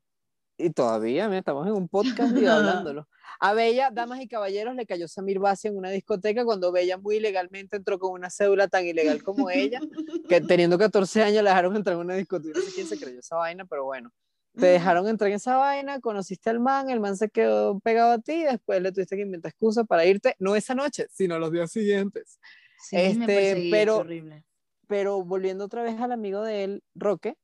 [0.60, 3.08] Y todavía, mira, estamos en un podcast y hablándolo.
[3.38, 7.16] A Bella, damas y caballeros, le cayó Samir Basi en una discoteca cuando Bella muy
[7.16, 9.80] ilegalmente entró con una cédula tan ilegal como ella,
[10.28, 12.58] que teniendo 14 años la dejaron entrar en una discoteca.
[12.58, 14.12] No sé quién se creyó esa vaina, pero bueno.
[14.58, 18.18] Te dejaron entrar en esa vaina, conociste al man, el man se quedó pegado a
[18.18, 21.52] ti y después le tuviste que inventar excusa para irte, no esa noche, sino los
[21.52, 22.40] días siguientes.
[22.82, 24.44] Sí, Este, perseguía, pero- qué horrible.
[24.88, 27.36] Pero volviendo otra vez al amigo de él, Roque,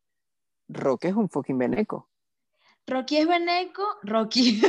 [0.68, 2.10] Roque es un fucking veneco.
[2.86, 4.60] Rocky es veneco, Rocky.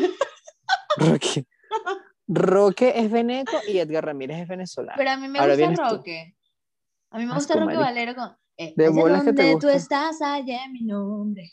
[0.98, 1.46] Roque.
[2.28, 4.98] Roque es veneco y Edgar Ramírez es venezolano.
[4.98, 5.96] Pero a mí me Ahora gusta vienes tú.
[5.98, 6.36] Roque.
[7.12, 7.84] A mí me Asco, gusta Roque marica.
[7.86, 8.38] Valero con.
[8.58, 11.52] eh, De allá bolas que donde tú estás, allá mi nombre.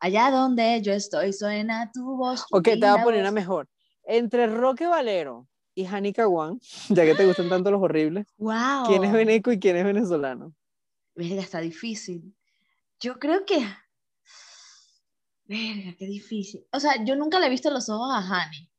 [0.00, 2.44] Allá donde yo estoy, suena tu voz.
[2.50, 3.68] Ok, te voy a poner una mejor.
[4.04, 6.58] Entre Roque Valero y Janica Juan,
[6.90, 8.84] ya que te gustan tanto los horribles, Wow.
[8.86, 10.52] ¿quién es veneco y quién es venezolano?
[11.14, 12.34] Verga, está difícil.
[13.00, 13.64] Yo creo que.
[15.52, 16.66] Verga, qué difícil.
[16.72, 18.70] O sea, yo nunca le he visto los ojos a Hani.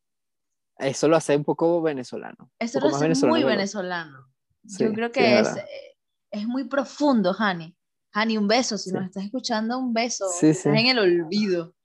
[0.80, 2.52] Eso lo hace un poco venezolano.
[2.58, 4.34] Eso poco lo hace venezolano muy venezolano.
[4.66, 5.98] Sí, yo creo sí, que es eh,
[6.32, 7.76] es muy profundo, Hani.
[8.12, 8.78] Hani, un beso.
[8.78, 8.96] Si Sí.
[8.96, 10.26] nos estás escuchando, un beso.
[10.30, 10.80] Sí, Estás sí.
[10.80, 11.76] en el olvido.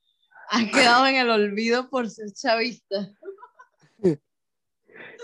[0.48, 0.64] Has
[1.02, 3.10] quedado en el olvido por ser chavista.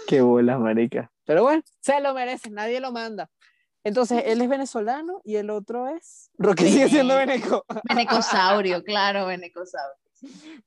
[0.07, 1.11] Qué bolas, marica.
[1.25, 3.31] Pero bueno, se lo merece, nadie lo manda.
[3.85, 6.31] Entonces, él es venezolano y el otro es.
[6.39, 7.65] Roque sigue siendo veneco.
[7.89, 9.99] Venecosaurio, claro, venecosaurio.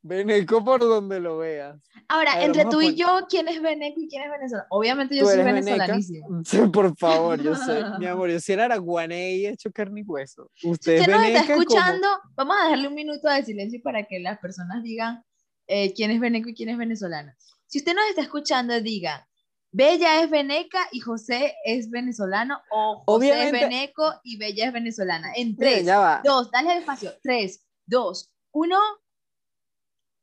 [0.03, 1.77] Veneco por donde lo veas.
[2.08, 4.67] Ahora, ver, entre tú y yo, ¿quién es veneco y quién es venezolano?
[4.69, 6.27] Obviamente yo Tú soy venezolanísima.
[6.45, 7.84] Sí, por favor, yo soy.
[7.99, 10.51] Mi amor, yo soy el araguaney hecho carne y hueso.
[10.53, 14.03] Si Usted, usted nos está como- escuchando, vamos a dejarle un minuto de silencio para
[14.03, 15.23] que las personas digan
[15.65, 17.36] eh, quién es veneco y quién es venezolana.
[17.65, 19.27] Si usted nos está escuchando, diga,
[19.71, 24.73] Bella es veneca y José es venezolano, o José Obviamente- es veneco y Bella es
[24.73, 25.34] venezolana.
[25.36, 26.21] En tres, ya va.
[26.23, 27.13] dos, dale al espacio.
[27.21, 28.80] Tres, dos, uno.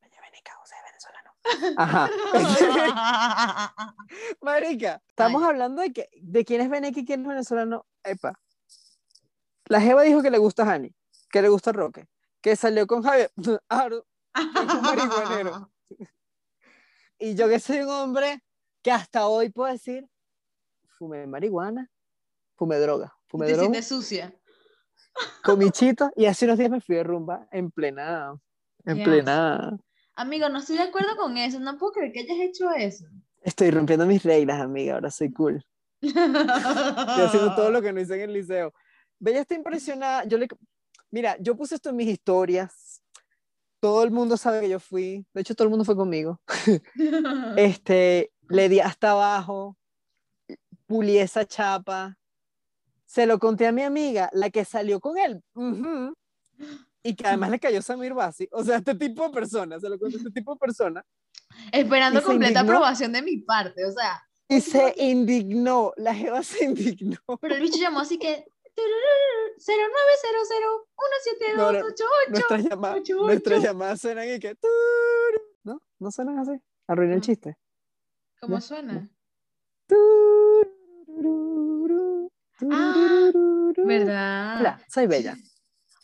[0.00, 1.34] Bella veneca, José venezolano.
[1.76, 2.10] Ajá.
[4.40, 5.48] Marica, estamos Ay.
[5.50, 7.86] hablando de, que, de quién es veneca y quién es venezolano.
[8.02, 8.38] Epa.
[9.66, 10.94] La Jeva dijo que le gusta a Hani,
[11.30, 12.06] que le gusta Roque,
[12.40, 13.30] que salió con Javier.
[13.68, 15.70] Aro, un marihuanero.
[17.16, 18.42] Y yo que soy un hombre
[18.84, 20.06] que hasta hoy puedo decir,
[20.98, 21.90] fumé marihuana,
[22.54, 24.38] fumé droga, fumé Te droga, sucia.
[25.42, 28.38] comí chito y hace unos días me fui de rumba en plena,
[28.84, 29.76] en Qué plena,
[30.16, 31.58] Amigo, no estoy de acuerdo con eso.
[31.58, 33.06] No puedo creer que hayas hecho eso.
[33.42, 35.64] estoy rompiendo mis reglas, amiga, ahora soy cool.
[36.00, 36.22] Estoy
[37.24, 38.72] haciendo todo lo que no hice en el liceo.
[39.18, 40.24] Bella está impresionada.
[40.24, 40.46] Yo le...
[41.10, 43.02] Mira, yo puse esto en mis historias.
[43.80, 45.26] Todo el mundo sabe que yo fui.
[45.34, 46.40] De hecho, todo el mundo fue conmigo.
[47.56, 49.76] Este, le di hasta abajo.
[50.86, 52.18] Pulí esa chapa.
[53.06, 55.42] Se lo conté a mi amiga, la que salió con él.
[55.54, 56.14] Ujú.
[57.02, 58.48] Y que además le cayó Samir Basi.
[58.50, 59.78] O sea, este tipo de persona.
[59.78, 61.04] Se lo conté a este tipo de persona.
[61.70, 62.72] Esperando completa indignó.
[62.72, 64.22] aprobación de mi parte, o sea.
[64.48, 65.92] Y se indignó.
[65.96, 67.18] La jeva se indignó.
[67.40, 68.46] Pero el bicho llamó así que.
[69.56, 70.48] 0900
[71.56, 72.30] No, no, 17288.
[72.30, 74.56] Nuestras llamadas, nuestras llamadas suenan y que.
[75.62, 75.80] ¿No?
[75.98, 76.52] ¿No suenan así?
[76.86, 77.56] Arruiné el chiste.
[78.44, 79.10] ¿Cómo Ya, suena?
[82.70, 83.30] Ah.
[83.86, 84.60] ¿Verdad?
[84.60, 85.34] Hola, soy Bella.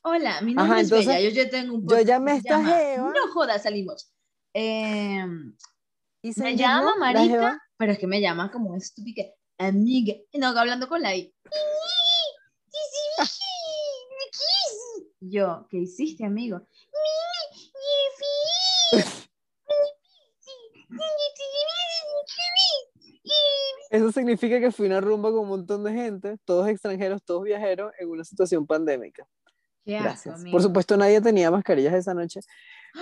[0.03, 1.29] Hola, mi nombre Ajá, es entonces, Bella.
[1.29, 3.13] Yo, yo tengo un yo podcast llamé a que se esta llama jeva.
[3.15, 4.11] No jodas, salimos.
[4.55, 5.27] Eh,
[6.23, 9.25] Y se me llama la Marica, pero es que me llama como estúpida
[9.59, 10.15] amiga.
[10.33, 11.35] No, hablando con la I.
[15.21, 16.67] Yo, ¿qué hiciste, amigo?
[23.91, 27.43] Eso significa que fui a una rumba con un montón de gente, todos extranjeros, todos
[27.43, 29.27] viajeros, en una situación pandémica.
[29.85, 30.35] Qué asco, Gracias.
[30.37, 30.53] amigo.
[30.55, 32.41] Por supuesto, nadie tenía mascarillas esa noche.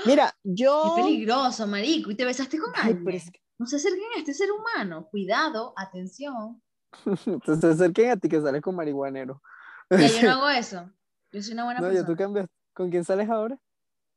[0.06, 0.94] Mira, yo.
[0.96, 2.10] Qué peligroso, marico.
[2.10, 3.04] Y te besaste con Ay, alguien.
[3.04, 5.08] pero es que- No se acerquen a este ser humano.
[5.10, 6.62] Cuidado, atención.
[7.26, 9.42] Entonces se acerquen a ti que sales con marihuanero.
[9.90, 10.90] Ya yo no hago eso.
[11.32, 12.16] Yo soy una buena No, ya tú persona.
[12.16, 12.46] cambias.
[12.72, 13.58] ¿Con quién sales ahora?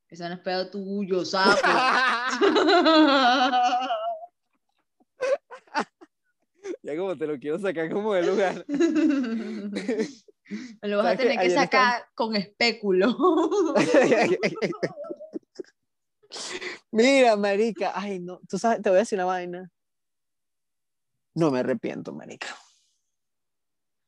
[0.08, 1.58] Eso no es pedo tuyo, sapo.
[6.84, 8.66] ya como te lo quiero sacar como del lugar.
[10.82, 13.16] Me lo vas a tener que sacar con espéculo.
[16.92, 19.72] Mira, marica, ay no, tú sabes, te voy a decir una vaina.
[21.34, 22.48] No me arrepiento, marica.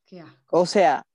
[0.05, 0.59] Qué asco.
[0.59, 1.05] O sea,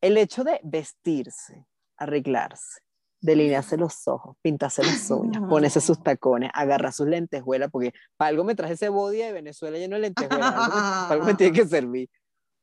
[0.00, 2.80] el hecho de vestirse, arreglarse,
[3.20, 8.44] delinearse los ojos, pintarse las uñas, ponerse sus tacones, agarrar sus lentejuelas, porque para algo
[8.44, 11.66] me traje ese body de Venezuela lleno de lentejuelas, algo, para algo me tiene que
[11.66, 12.08] servir.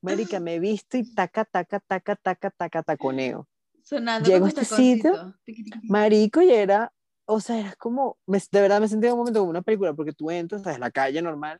[0.01, 3.47] Marica, me visto y taca, taca, taca, taca, taca, taconeo.
[3.83, 5.35] Sonando Llego a este tus taconcitos.
[5.45, 5.81] sitio.
[5.89, 6.91] Marico, y era,
[7.25, 9.93] o sea, era como, me- de verdad me sentía en un momento como una película,
[9.93, 11.59] porque tú entras, sabes, la calle normal,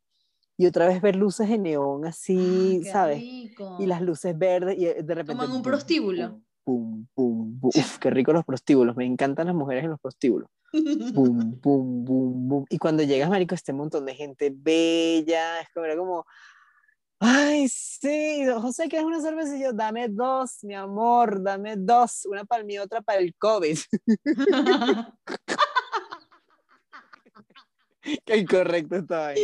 [0.58, 3.20] y otra vez ver luces de neón así, Ah, ¿sabes?
[3.20, 3.76] rico.
[3.80, 5.28] Y las luces verdes, y de repente.
[5.34, 6.42] Como en un prostíbulo.
[6.68, 7.72] Pum, pum, pum.
[7.74, 10.50] Uf, qué rico los prostíbulos, me encantan las mujeres en los prostíbulos.
[11.16, 12.66] Pum, pum, pum, pum.
[12.70, 16.26] Y cuando llegas, Marico, este montón de gente bella, es como, era como.
[17.22, 19.56] Ay, sí, José, ¿quieres una cerveza?
[19.56, 23.78] Y yo, dame dos, mi amor, dame dos, una para mí, otra para el COVID.
[28.26, 29.42] Qué incorrecto esta vaina.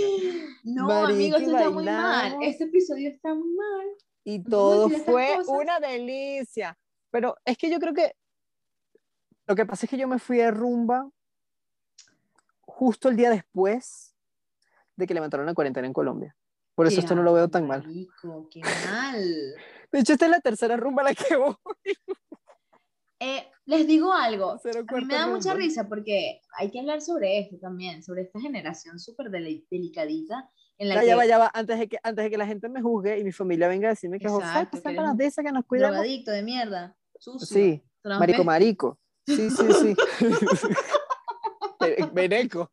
[0.66, 2.36] no, Marica, amigo, esto está muy mal.
[2.42, 3.88] Este episodio está muy mal.
[4.26, 6.78] Y ¿Cómo todo fue una delicia.
[7.13, 8.15] Pero es que yo creo que
[9.45, 11.08] lo que pasa es que yo me fui de rumba
[12.62, 14.15] justo el día después
[14.95, 16.36] de que levantaron la cuarentena en Colombia.
[16.73, 17.84] Por eso Qué esto no lo veo tan mal.
[17.84, 19.23] marico, Qué mal.
[19.91, 21.56] De hecho, esta es la tercera rumba a la que voy.
[23.19, 24.54] Eh, les digo algo.
[24.54, 25.63] A mí me da mucha rumba.
[25.63, 30.49] risa porque hay que hablar sobre esto también, sobre esta generación súper deli- delicadita
[30.80, 31.52] en la Ya, que ya va, ya va.
[31.54, 33.91] Antes de, que, antes de que la gente me juzgue y mi familia venga a
[33.91, 34.47] decirme que José,
[34.82, 35.95] sácanos un de esa que nos cuidamos.
[35.97, 39.00] drogadicto de mierda, sucio, Sí, marico, marico.
[39.26, 39.96] Sí, sí, sí.
[41.80, 42.72] Ve- Veneco.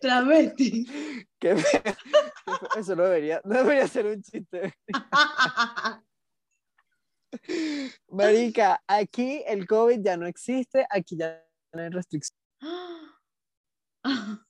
[0.00, 0.86] travesti.
[1.38, 1.56] Qué.
[2.76, 4.74] Eso no debería, no debería ser un chiste.
[8.08, 12.38] Marica, aquí el COVID ya no existe, aquí ya no hay restricciones.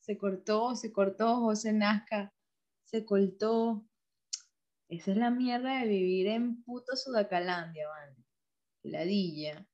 [0.00, 2.32] se cortó, se cortó, José Nazca,
[2.84, 3.84] se cortó.
[4.96, 8.16] Esa es la mierda de vivir en puto Sudacalandia, ¿vale?
[8.84, 9.66] Ladilla.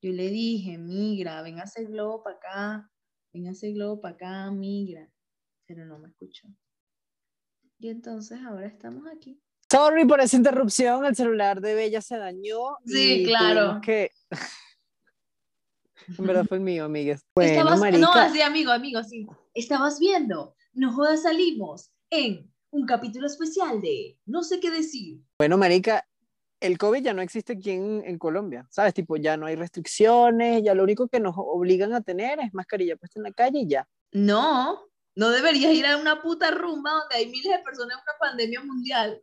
[0.00, 2.92] Yo le dije, migra, ven a hacer globo para acá,
[3.32, 5.10] ven a hacer globo para acá, migra.
[5.66, 6.46] Pero no me escuchó.
[7.80, 9.42] Y entonces ahora estamos aquí.
[9.68, 12.76] Sorry por esa interrupción, el celular de Bella se dañó.
[12.86, 13.80] Sí, y claro.
[13.80, 14.12] Que...
[16.16, 17.26] en verdad fue el mío, amigas.
[17.34, 19.26] Bueno, Estabas, no, así, amigo, amigo, sí.
[19.52, 25.20] Estabas viendo, no jodas, salimos en un capítulo especial de No sé qué decir.
[25.38, 26.06] bueno, marica,
[26.60, 28.92] el COVID ya no existe aquí en, en Colombia, ¿sabes?
[28.94, 32.96] Tipo, ya no hay restricciones, ya lo único que nos obligan a tener es mascarilla
[32.96, 33.88] puesta en la calle y ya.
[34.12, 34.80] No,
[35.14, 38.60] no deberías ir a una puta rumba donde hay miles de personas en una pandemia
[38.64, 39.22] mundial.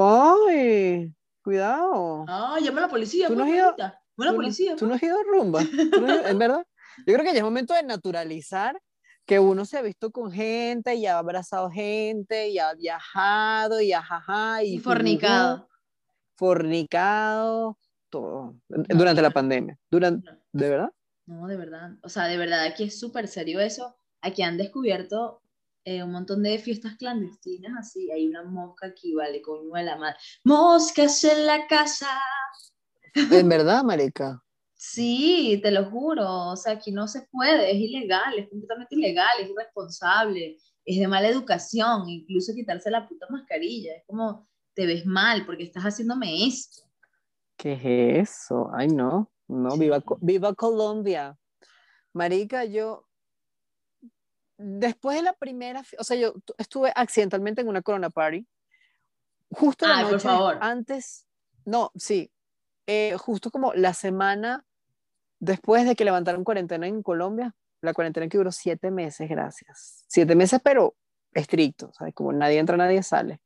[0.00, 1.12] ¡Ay!
[1.42, 2.24] Cuidado.
[2.28, 3.28] Ah, llama a la policía.
[3.28, 3.76] ¿Tú no pues, has ido-.
[3.76, 4.76] Llama a la ¿Tú no- policía.
[4.76, 5.60] ¿Tú no has ido a rumba?
[5.92, 6.66] ¿Tú no has ido- ¿En verdad?
[7.06, 8.78] Yo creo que ya es momento de naturalizar
[9.28, 13.92] que uno se ha visto con gente y ha abrazado gente y ha viajado y
[13.92, 15.68] ajaja y, Y fornicado.
[16.34, 18.54] fornicado, todo.
[18.68, 19.78] Durante la pandemia.
[19.90, 20.38] Durante, No.
[20.52, 20.90] ¿De verdad?
[21.26, 21.90] No, de verdad.
[22.02, 23.94] O sea, de verdad, aquí es súper serio eso.
[24.22, 25.42] Aquí han descubierto
[25.84, 28.10] eh, un montón de fiestas clandestinas, así.
[28.10, 30.16] Hay una mosca aquí, vale, coño de la madre.
[30.44, 32.08] Moscas en la casa.
[33.14, 34.42] ¿En verdad, marica?
[34.80, 36.50] Sí, te lo juro.
[36.50, 41.08] O sea, aquí no se puede, es ilegal, es completamente ilegal, es irresponsable, es de
[41.08, 43.96] mala educación, incluso quitarse la puta mascarilla.
[43.96, 46.84] Es como, te ves mal porque estás haciéndome esto.
[47.56, 48.70] ¿Qué es eso?
[48.72, 49.32] Ay, no.
[49.48, 51.36] No, viva, viva Colombia.
[52.12, 53.08] Marica, yo,
[54.56, 58.46] después de la primera, o sea, yo tu- estuve accidentalmente en una Corona Party,
[59.50, 60.58] justo la Ay, por noche favor.
[60.60, 61.26] antes,
[61.64, 62.30] no, sí,
[62.86, 64.64] eh, justo como la semana
[65.40, 70.04] después de que levantaron cuarentena en Colombia, la cuarentena que duró siete meses, gracias.
[70.08, 70.96] Siete meses, pero
[71.32, 72.14] estricto, ¿sabes?
[72.14, 73.40] Como nadie entra, nadie sale.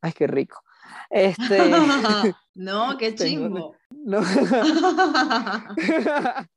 [0.00, 0.62] Ay, qué rico.
[1.10, 1.58] Este,
[2.54, 3.74] no, qué chingo.
[3.90, 4.20] no.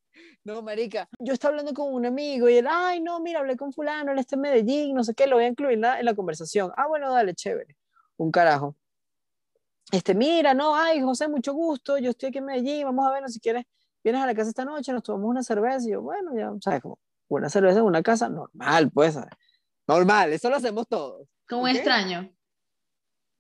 [0.45, 3.73] No, marica, yo estaba hablando con un amigo y él, ay, no, mira, hablé con
[3.73, 6.05] fulano, él está en Medellín, no sé qué, lo voy a incluir en la, en
[6.05, 6.71] la conversación.
[6.77, 7.75] Ah, bueno, dale, chévere.
[8.17, 8.75] Un carajo.
[9.91, 13.29] este, mira, no, ay, José, mucho gusto, yo estoy aquí en Medellín, vamos a ver,
[13.29, 13.65] si quieres,
[14.03, 16.81] vienes a la casa esta noche, nos tomamos una cerveza, y yo, bueno, ya, ¿sabes?
[16.81, 19.33] Como una cerveza en una casa, normal, pues, ¿sabes?
[19.87, 21.27] Normal, eso lo hacemos todos.
[21.47, 22.31] Como extraño.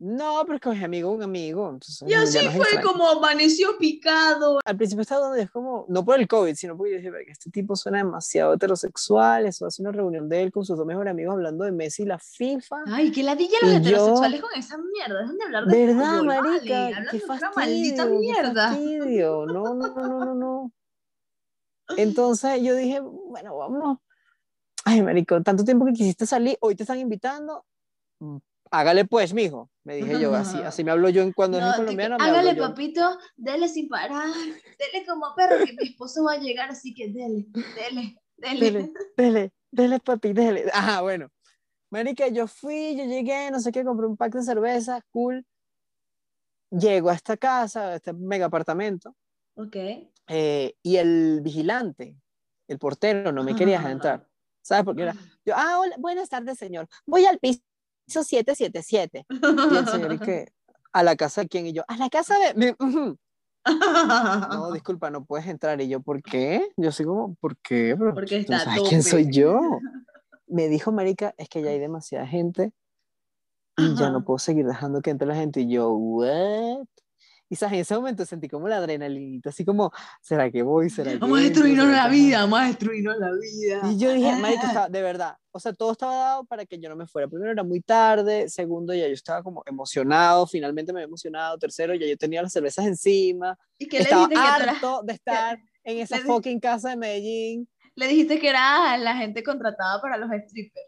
[0.01, 1.77] No, porque es amigo, un amigo.
[2.07, 4.59] y así fue como amaneció picado.
[4.63, 7.31] Al principio estaba donde es como, no por el COVID, sino porque yo dije, que
[7.33, 11.11] este tipo suena demasiado heterosexual, eso hace una reunión de él con sus dos mejores
[11.11, 12.77] amigos hablando de Messi y la FIFA.
[12.87, 16.81] Ay, que ladilla los heterosexuales con esa mierda, dejan de hablar de ¿Verdad, fútbol, marica?
[16.91, 18.67] Vale, qué fastidio, maldita mierda.
[18.69, 19.45] fastidio.
[19.47, 20.71] No, no, no, no, no.
[21.97, 23.97] Entonces yo dije, bueno, vámonos.
[24.85, 27.65] Ay, marico, tanto tiempo que quisiste salir, hoy te están invitando,
[28.71, 31.73] hágale pues, mijo, me dije yo, así, así me hablo yo en cuando es en
[31.73, 32.17] colombiano.
[32.19, 36.93] hágale, papito, dele sin parar, dele como perro, que mi esposo va a llegar, así
[36.93, 38.93] que dele, dele, dele.
[39.17, 40.65] Dele, dele, papi, dele.
[40.73, 41.29] Ajá, bueno.
[41.91, 45.45] Marica, yo fui, yo llegué, no sé qué, compré un pack de cerveza, cool.
[46.69, 49.15] Llego a esta casa, a este mega apartamento.
[49.55, 49.75] Ok.
[50.27, 52.15] Eh, y el vigilante,
[52.67, 54.27] el portero, no me quería dejar entrar.
[54.61, 55.15] ¿Sabes por qué era?
[55.43, 56.87] Yo, ah, hola, buenas tardes, señor.
[57.07, 57.61] Voy al piso
[58.09, 59.25] 777.
[59.29, 60.19] Y el señor y
[60.93, 61.67] ¿a la casa de quién?
[61.67, 62.75] Y yo, a la casa de...
[63.65, 65.79] no, disculpa, no puedes entrar.
[65.81, 66.69] Y yo, ¿por qué?
[66.77, 67.95] Yo soy como, ¿por qué?
[67.97, 69.59] Porque está sabes quién soy yo?
[70.47, 72.71] Me dijo, marica, es que ya hay demasiada gente
[73.77, 75.61] y ya no puedo seguir dejando que entre la gente.
[75.61, 76.87] Y yo, ¿what?
[77.49, 77.73] Y ¿sabes?
[77.73, 79.91] en ese momento sentí como la adrenalina, así como,
[80.21, 80.89] ¿será que voy?
[80.89, 83.81] ¿Será vamos a destruirnos la vida, vamos a destruirnos la vida.
[83.91, 86.89] Y yo dije, marica, estaba, de verdad, o sea, todo estaba dado para que yo
[86.89, 87.27] no me fuera.
[87.27, 91.95] Primero era muy tarde, segundo ya yo estaba como emocionado, finalmente me había emocionado, tercero
[91.95, 93.57] ya yo tenía las cervezas encima.
[93.79, 97.67] ¿Y que estaba le dijiste harto de estar en esa fucking casa de Medellín.
[97.95, 100.87] Le dijiste que era la gente contratada para los strippers.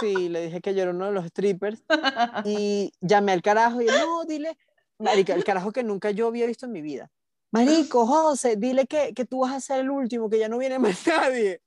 [0.00, 1.82] Sí, le dije que yo era uno de los strippers
[2.44, 4.56] y llamé al carajo y no, dile,
[4.98, 7.10] marica, el carajo que nunca yo había visto en mi vida.
[7.50, 10.78] Marico, José, dile que, que tú vas a ser el último, que ya no viene
[10.78, 11.62] más nadie.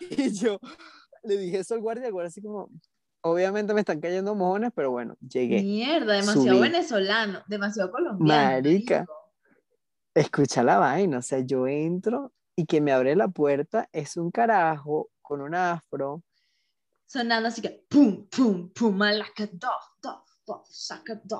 [0.00, 0.58] Y yo
[1.22, 2.68] le dije eso al guardia, el guardia así como,
[3.22, 5.62] obviamente me están cayendo mojones, pero bueno, llegué.
[5.62, 8.26] Mierda, demasiado venezolano, demasiado colombiano.
[8.26, 9.06] Marica,
[10.14, 14.30] escucha la vaina, o sea, yo entro y que me abre la puerta es un
[14.30, 16.22] carajo con un afro.
[17.06, 19.48] Sonando así que, pum, pum, pum, malaca,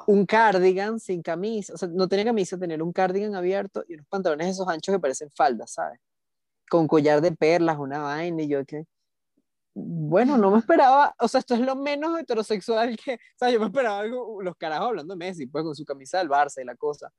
[0.06, 4.06] un cardigan sin camisa, o sea, no tenía camisa, tener un cardigan abierto y unos
[4.06, 6.00] pantalones esos anchos que parecen faldas, ¿sabes?
[6.68, 8.86] Con collar de perlas, una vaina, y yo que,
[9.74, 13.60] bueno, no me esperaba, o sea, esto es lo menos heterosexual que, o sea, yo
[13.60, 16.64] me esperaba algo, los carajos hablando de Messi, pues con su camisa del Barça y
[16.64, 17.12] la cosa.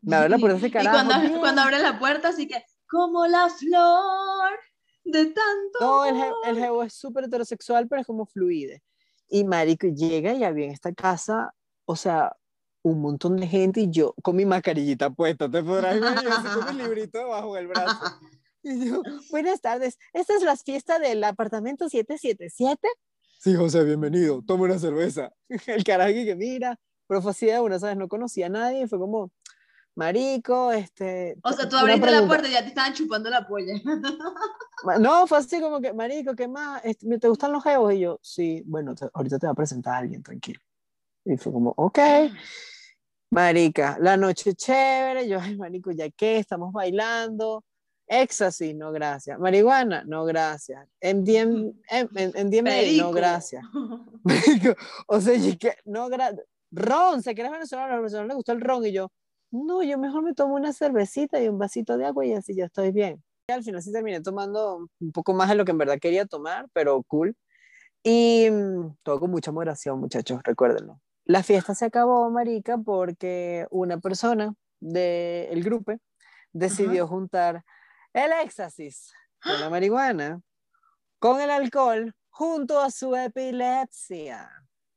[0.00, 0.96] Me abre la puerta ese carajo.
[0.96, 4.58] Y cuando, cuando abre la puerta, así que, como la flor
[5.04, 5.78] de tanto.
[5.80, 6.16] No, el,
[6.56, 8.82] el es súper heterosexual, pero es como fluide.
[9.28, 11.54] Y marico, llega y había en esta casa,
[11.84, 12.36] o sea,
[12.82, 16.82] un montón de gente y yo con mi mascarillita puesta, te podrás así con mi
[16.82, 17.98] librito debajo del brazo.
[18.60, 22.88] Y yo, buenas tardes, ¿esta es la fiesta del apartamento 777?
[23.38, 25.32] Sí, José, bienvenido, toma una cerveza.
[25.68, 26.76] El carajo que mira,
[27.06, 27.96] pero fue así de una, ¿sabes?
[27.96, 29.30] No conocía a nadie, fue como,
[29.98, 31.36] marico, este...
[31.42, 33.74] O sea, tú abriste la puerta y ya te estaban chupando la polla.
[35.00, 36.80] No, fue así como que, marico, ¿qué más?
[36.84, 37.92] Este, ¿Te gustan los geos?
[37.92, 40.60] Y yo, sí, bueno, ahorita te va a presentar a alguien, tranquilo.
[41.24, 41.98] Y fue como, ok.
[43.30, 46.38] Marica, la noche chévere, yo, ay, marico, ¿ya qué?
[46.38, 47.64] Estamos bailando.
[48.06, 49.36] Éxtasis, no gracias.
[49.38, 50.86] Marihuana, no gracias.
[51.02, 53.64] MDM, MDMA, no gracias.
[54.22, 54.76] Marico,
[55.08, 55.34] o sea,
[55.86, 56.46] no gracias.
[56.70, 57.94] Ron, ¿se quiere venezolano?
[57.94, 59.10] A los venezolanos les gustó el ron y yo,
[59.50, 62.66] no, yo mejor me tomo una cervecita y un vasito de agua y así ya
[62.66, 63.22] estoy bien.
[63.48, 66.66] Al final sí terminé tomando un poco más de lo que en verdad quería tomar,
[66.72, 67.34] pero cool.
[68.02, 71.00] Y mm, todo con mucha moderación, muchachos, recuérdenlo.
[71.24, 75.94] La fiesta se acabó, marica, porque una persona del grupo
[76.52, 77.64] decidió juntar
[78.12, 80.40] el éxtasis con la marihuana
[81.18, 84.50] con el alcohol junto a su epilepsia.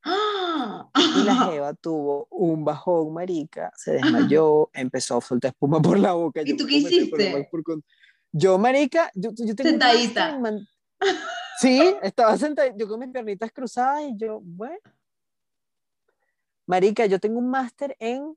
[0.03, 6.13] Y la Jeva tuvo un bajón, marica, se desmayó, empezó a soltar espuma por la
[6.13, 6.41] boca.
[6.43, 7.49] ¿Y tú qué hiciste?
[8.31, 10.39] Yo, marica, yo, yo tengo Sentadita.
[11.59, 14.79] Sí, estaba sentada, yo con mis piernitas cruzadas y yo, bueno.
[16.65, 18.35] Marica, yo tengo un máster en,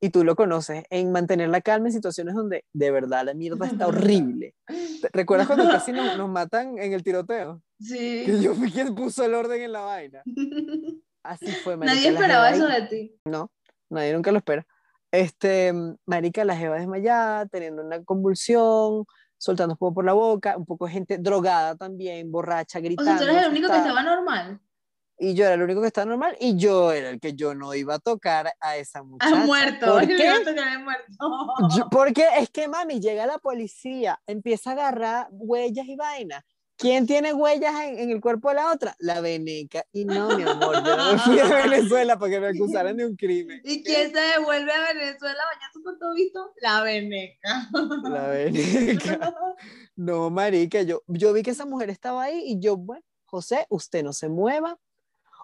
[0.00, 3.66] y tú lo conoces, en mantener la calma en situaciones donde de verdad la mierda
[3.66, 4.54] está horrible.
[5.12, 7.62] ¿Recuerdas cuando casi nos, nos matan en el tiroteo?
[7.80, 8.22] Sí.
[8.26, 10.22] Que yo fui quien puso el orden en la vaina.
[11.22, 11.94] Así fue, marica.
[11.94, 13.20] Nadie esperaba eso de ti.
[13.24, 13.50] No,
[13.90, 14.66] nadie nunca lo espera.
[15.10, 15.72] Este,
[16.06, 19.04] marica, la jeva desmayada, teniendo una convulsión,
[19.36, 23.10] soltando fuego por la boca, un poco gente drogada también, borracha, gritando.
[23.10, 24.60] O sea, tú eres el único que estaba normal.
[25.18, 27.74] Y yo era el único que estaba normal y yo era el que yo no
[27.74, 29.42] iba a tocar a esa muchacha.
[29.42, 29.86] Ha muerto.
[29.86, 30.24] ¿Por qué?
[30.24, 31.12] iba a tocar muerto.
[31.76, 36.44] Yo- porque es que, mami, llega la policía, empieza a agarrar huellas y vainas.
[36.80, 38.94] ¿Quién tiene huellas en, en el cuerpo de la otra?
[39.00, 39.82] La veneca.
[39.90, 43.04] Y no, mi amor, yo no me fui a Venezuela para que me acusaran de
[43.04, 43.60] un crimen.
[43.64, 46.52] ¿Y quién se devuelve a Venezuela bañazo con todo visto?
[46.60, 47.68] La veneca.
[48.04, 49.34] La veneca.
[49.96, 54.04] No, marica, yo, yo vi que esa mujer estaba ahí y yo, bueno, José, usted
[54.04, 54.78] no se mueva,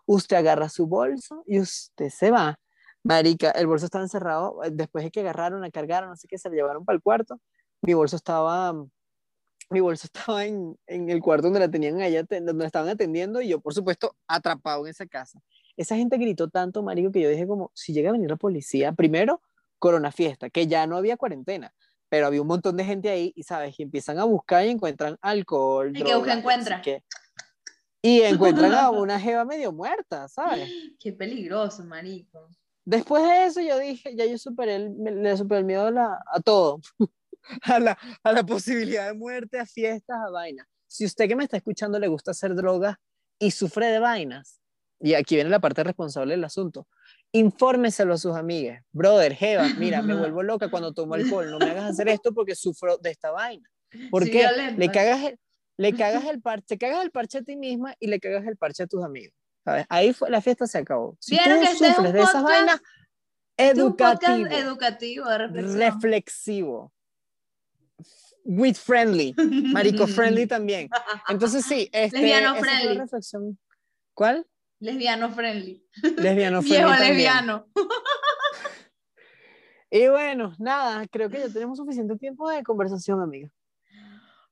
[0.06, 2.58] usted agarra su bolso y usted se va.
[3.02, 6.38] Marica, el bolso estaba encerrado, eh, después de que agarraron, la cargaron, no sé qué,
[6.38, 7.38] se la llevaron para el cuarto,
[7.82, 8.72] mi bolso estaba,
[9.70, 13.40] mi bolso estaba en, en el cuarto donde la tenían allá, donde la estaban atendiendo
[13.42, 15.40] y yo, por supuesto, atrapado en esa casa.
[15.76, 18.92] Esa gente gritó tanto, marico, que yo dije como, si llega a venir la policía,
[18.92, 19.42] primero,
[19.78, 21.74] Corona Fiesta, que ya no había cuarentena,
[22.08, 23.78] pero había un montón de gente ahí y, ¿sabes?
[23.78, 26.76] Y empiezan a buscar y encuentran alcohol, ¿Y busca, drogas, encuentra?
[26.78, 27.04] no sé qué.
[28.06, 30.68] Y encuentran a una jeva medio muerta, ¿sabes?
[31.00, 32.48] Qué peligroso, marico.
[32.84, 36.18] Después de eso yo dije, ya yo superé el, le superé el miedo a, la-
[36.30, 36.80] a todo,
[37.62, 40.66] a la, a la posibilidad de muerte, a fiestas, a vainas.
[40.86, 42.96] Si usted que me está escuchando le gusta hacer drogas
[43.38, 44.60] y sufre de vainas,
[45.00, 46.86] y aquí viene la parte responsable del asunto,
[47.32, 48.84] infórmeselo a sus amigas.
[48.92, 52.54] Brother, Jeva, mira, me vuelvo loca cuando tomo alcohol, no me hagas hacer esto porque
[52.54, 53.68] sufro de esta vaina.
[54.10, 54.30] ¿Por Sí.
[54.76, 55.38] Le cagas, el,
[55.76, 58.56] le cagas el parche, te cagas el parche a ti misma y le cagas el
[58.56, 59.34] parche a tus amigos.
[59.64, 59.86] ¿sabes?
[59.88, 61.16] Ahí fue, la fiesta se acabó.
[61.20, 62.82] Si ¿Vieron tú que este sufres de esas podcast- vainas,
[63.56, 66.92] Este educativo, educativo reflexivo,
[68.44, 69.34] with friendly,
[69.72, 70.90] marico friendly también.
[71.28, 72.98] Entonces sí, este, Lesbiano friendly.
[72.98, 73.58] reflexión.
[74.12, 74.46] ¿Cuál?
[74.80, 75.82] Lesbiano friendly.
[76.18, 77.66] Lesbiano friendly Viejo lesbiano.
[79.90, 83.48] Y bueno, nada, creo que ya tenemos suficiente tiempo de conversación, amiga.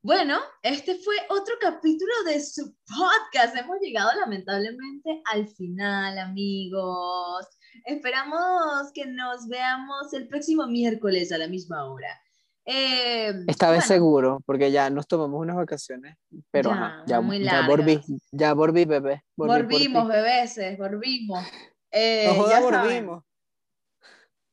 [0.04, 3.56] Bueno, este fue otro capítulo de su podcast.
[3.56, 7.46] Hemos llegado lamentablemente al final, amigos.
[7.84, 12.20] Esperamos que nos veamos el próximo miércoles a la misma hora.
[12.64, 16.16] Eh, Esta vez bueno, seguro, porque ya nos tomamos unas vacaciones,
[16.50, 18.00] pero Ya, ajá, ya, muy ya volví,
[18.32, 19.24] ya volví, bebé.
[19.36, 21.44] volví Volvimos, bebeses, volvimos.
[21.94, 23.22] Eh, No joda, ya volvimos.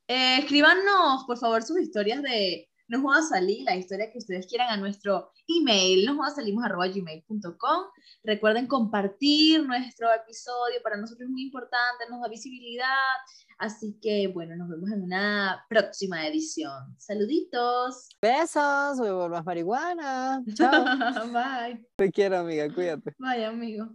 [0.10, 4.46] Eh, escríbanos, por favor, sus historias de Nos va a salir, la historia que ustedes
[4.46, 7.84] quieran a nuestro email, nosjodasalimos.gmail.com.
[8.24, 12.86] Recuerden compartir nuestro episodio, para nosotros es muy importante, nos da visibilidad.
[13.58, 16.96] Así que, bueno, nos vemos en una próxima edición.
[16.98, 18.10] Saluditos.
[18.22, 20.42] Besos, huevo más marihuana.
[20.56, 20.86] Chao.
[21.32, 21.86] Bye.
[21.98, 23.14] Te quiero, amiga, cuídate.
[23.18, 23.90] Bye, amigo.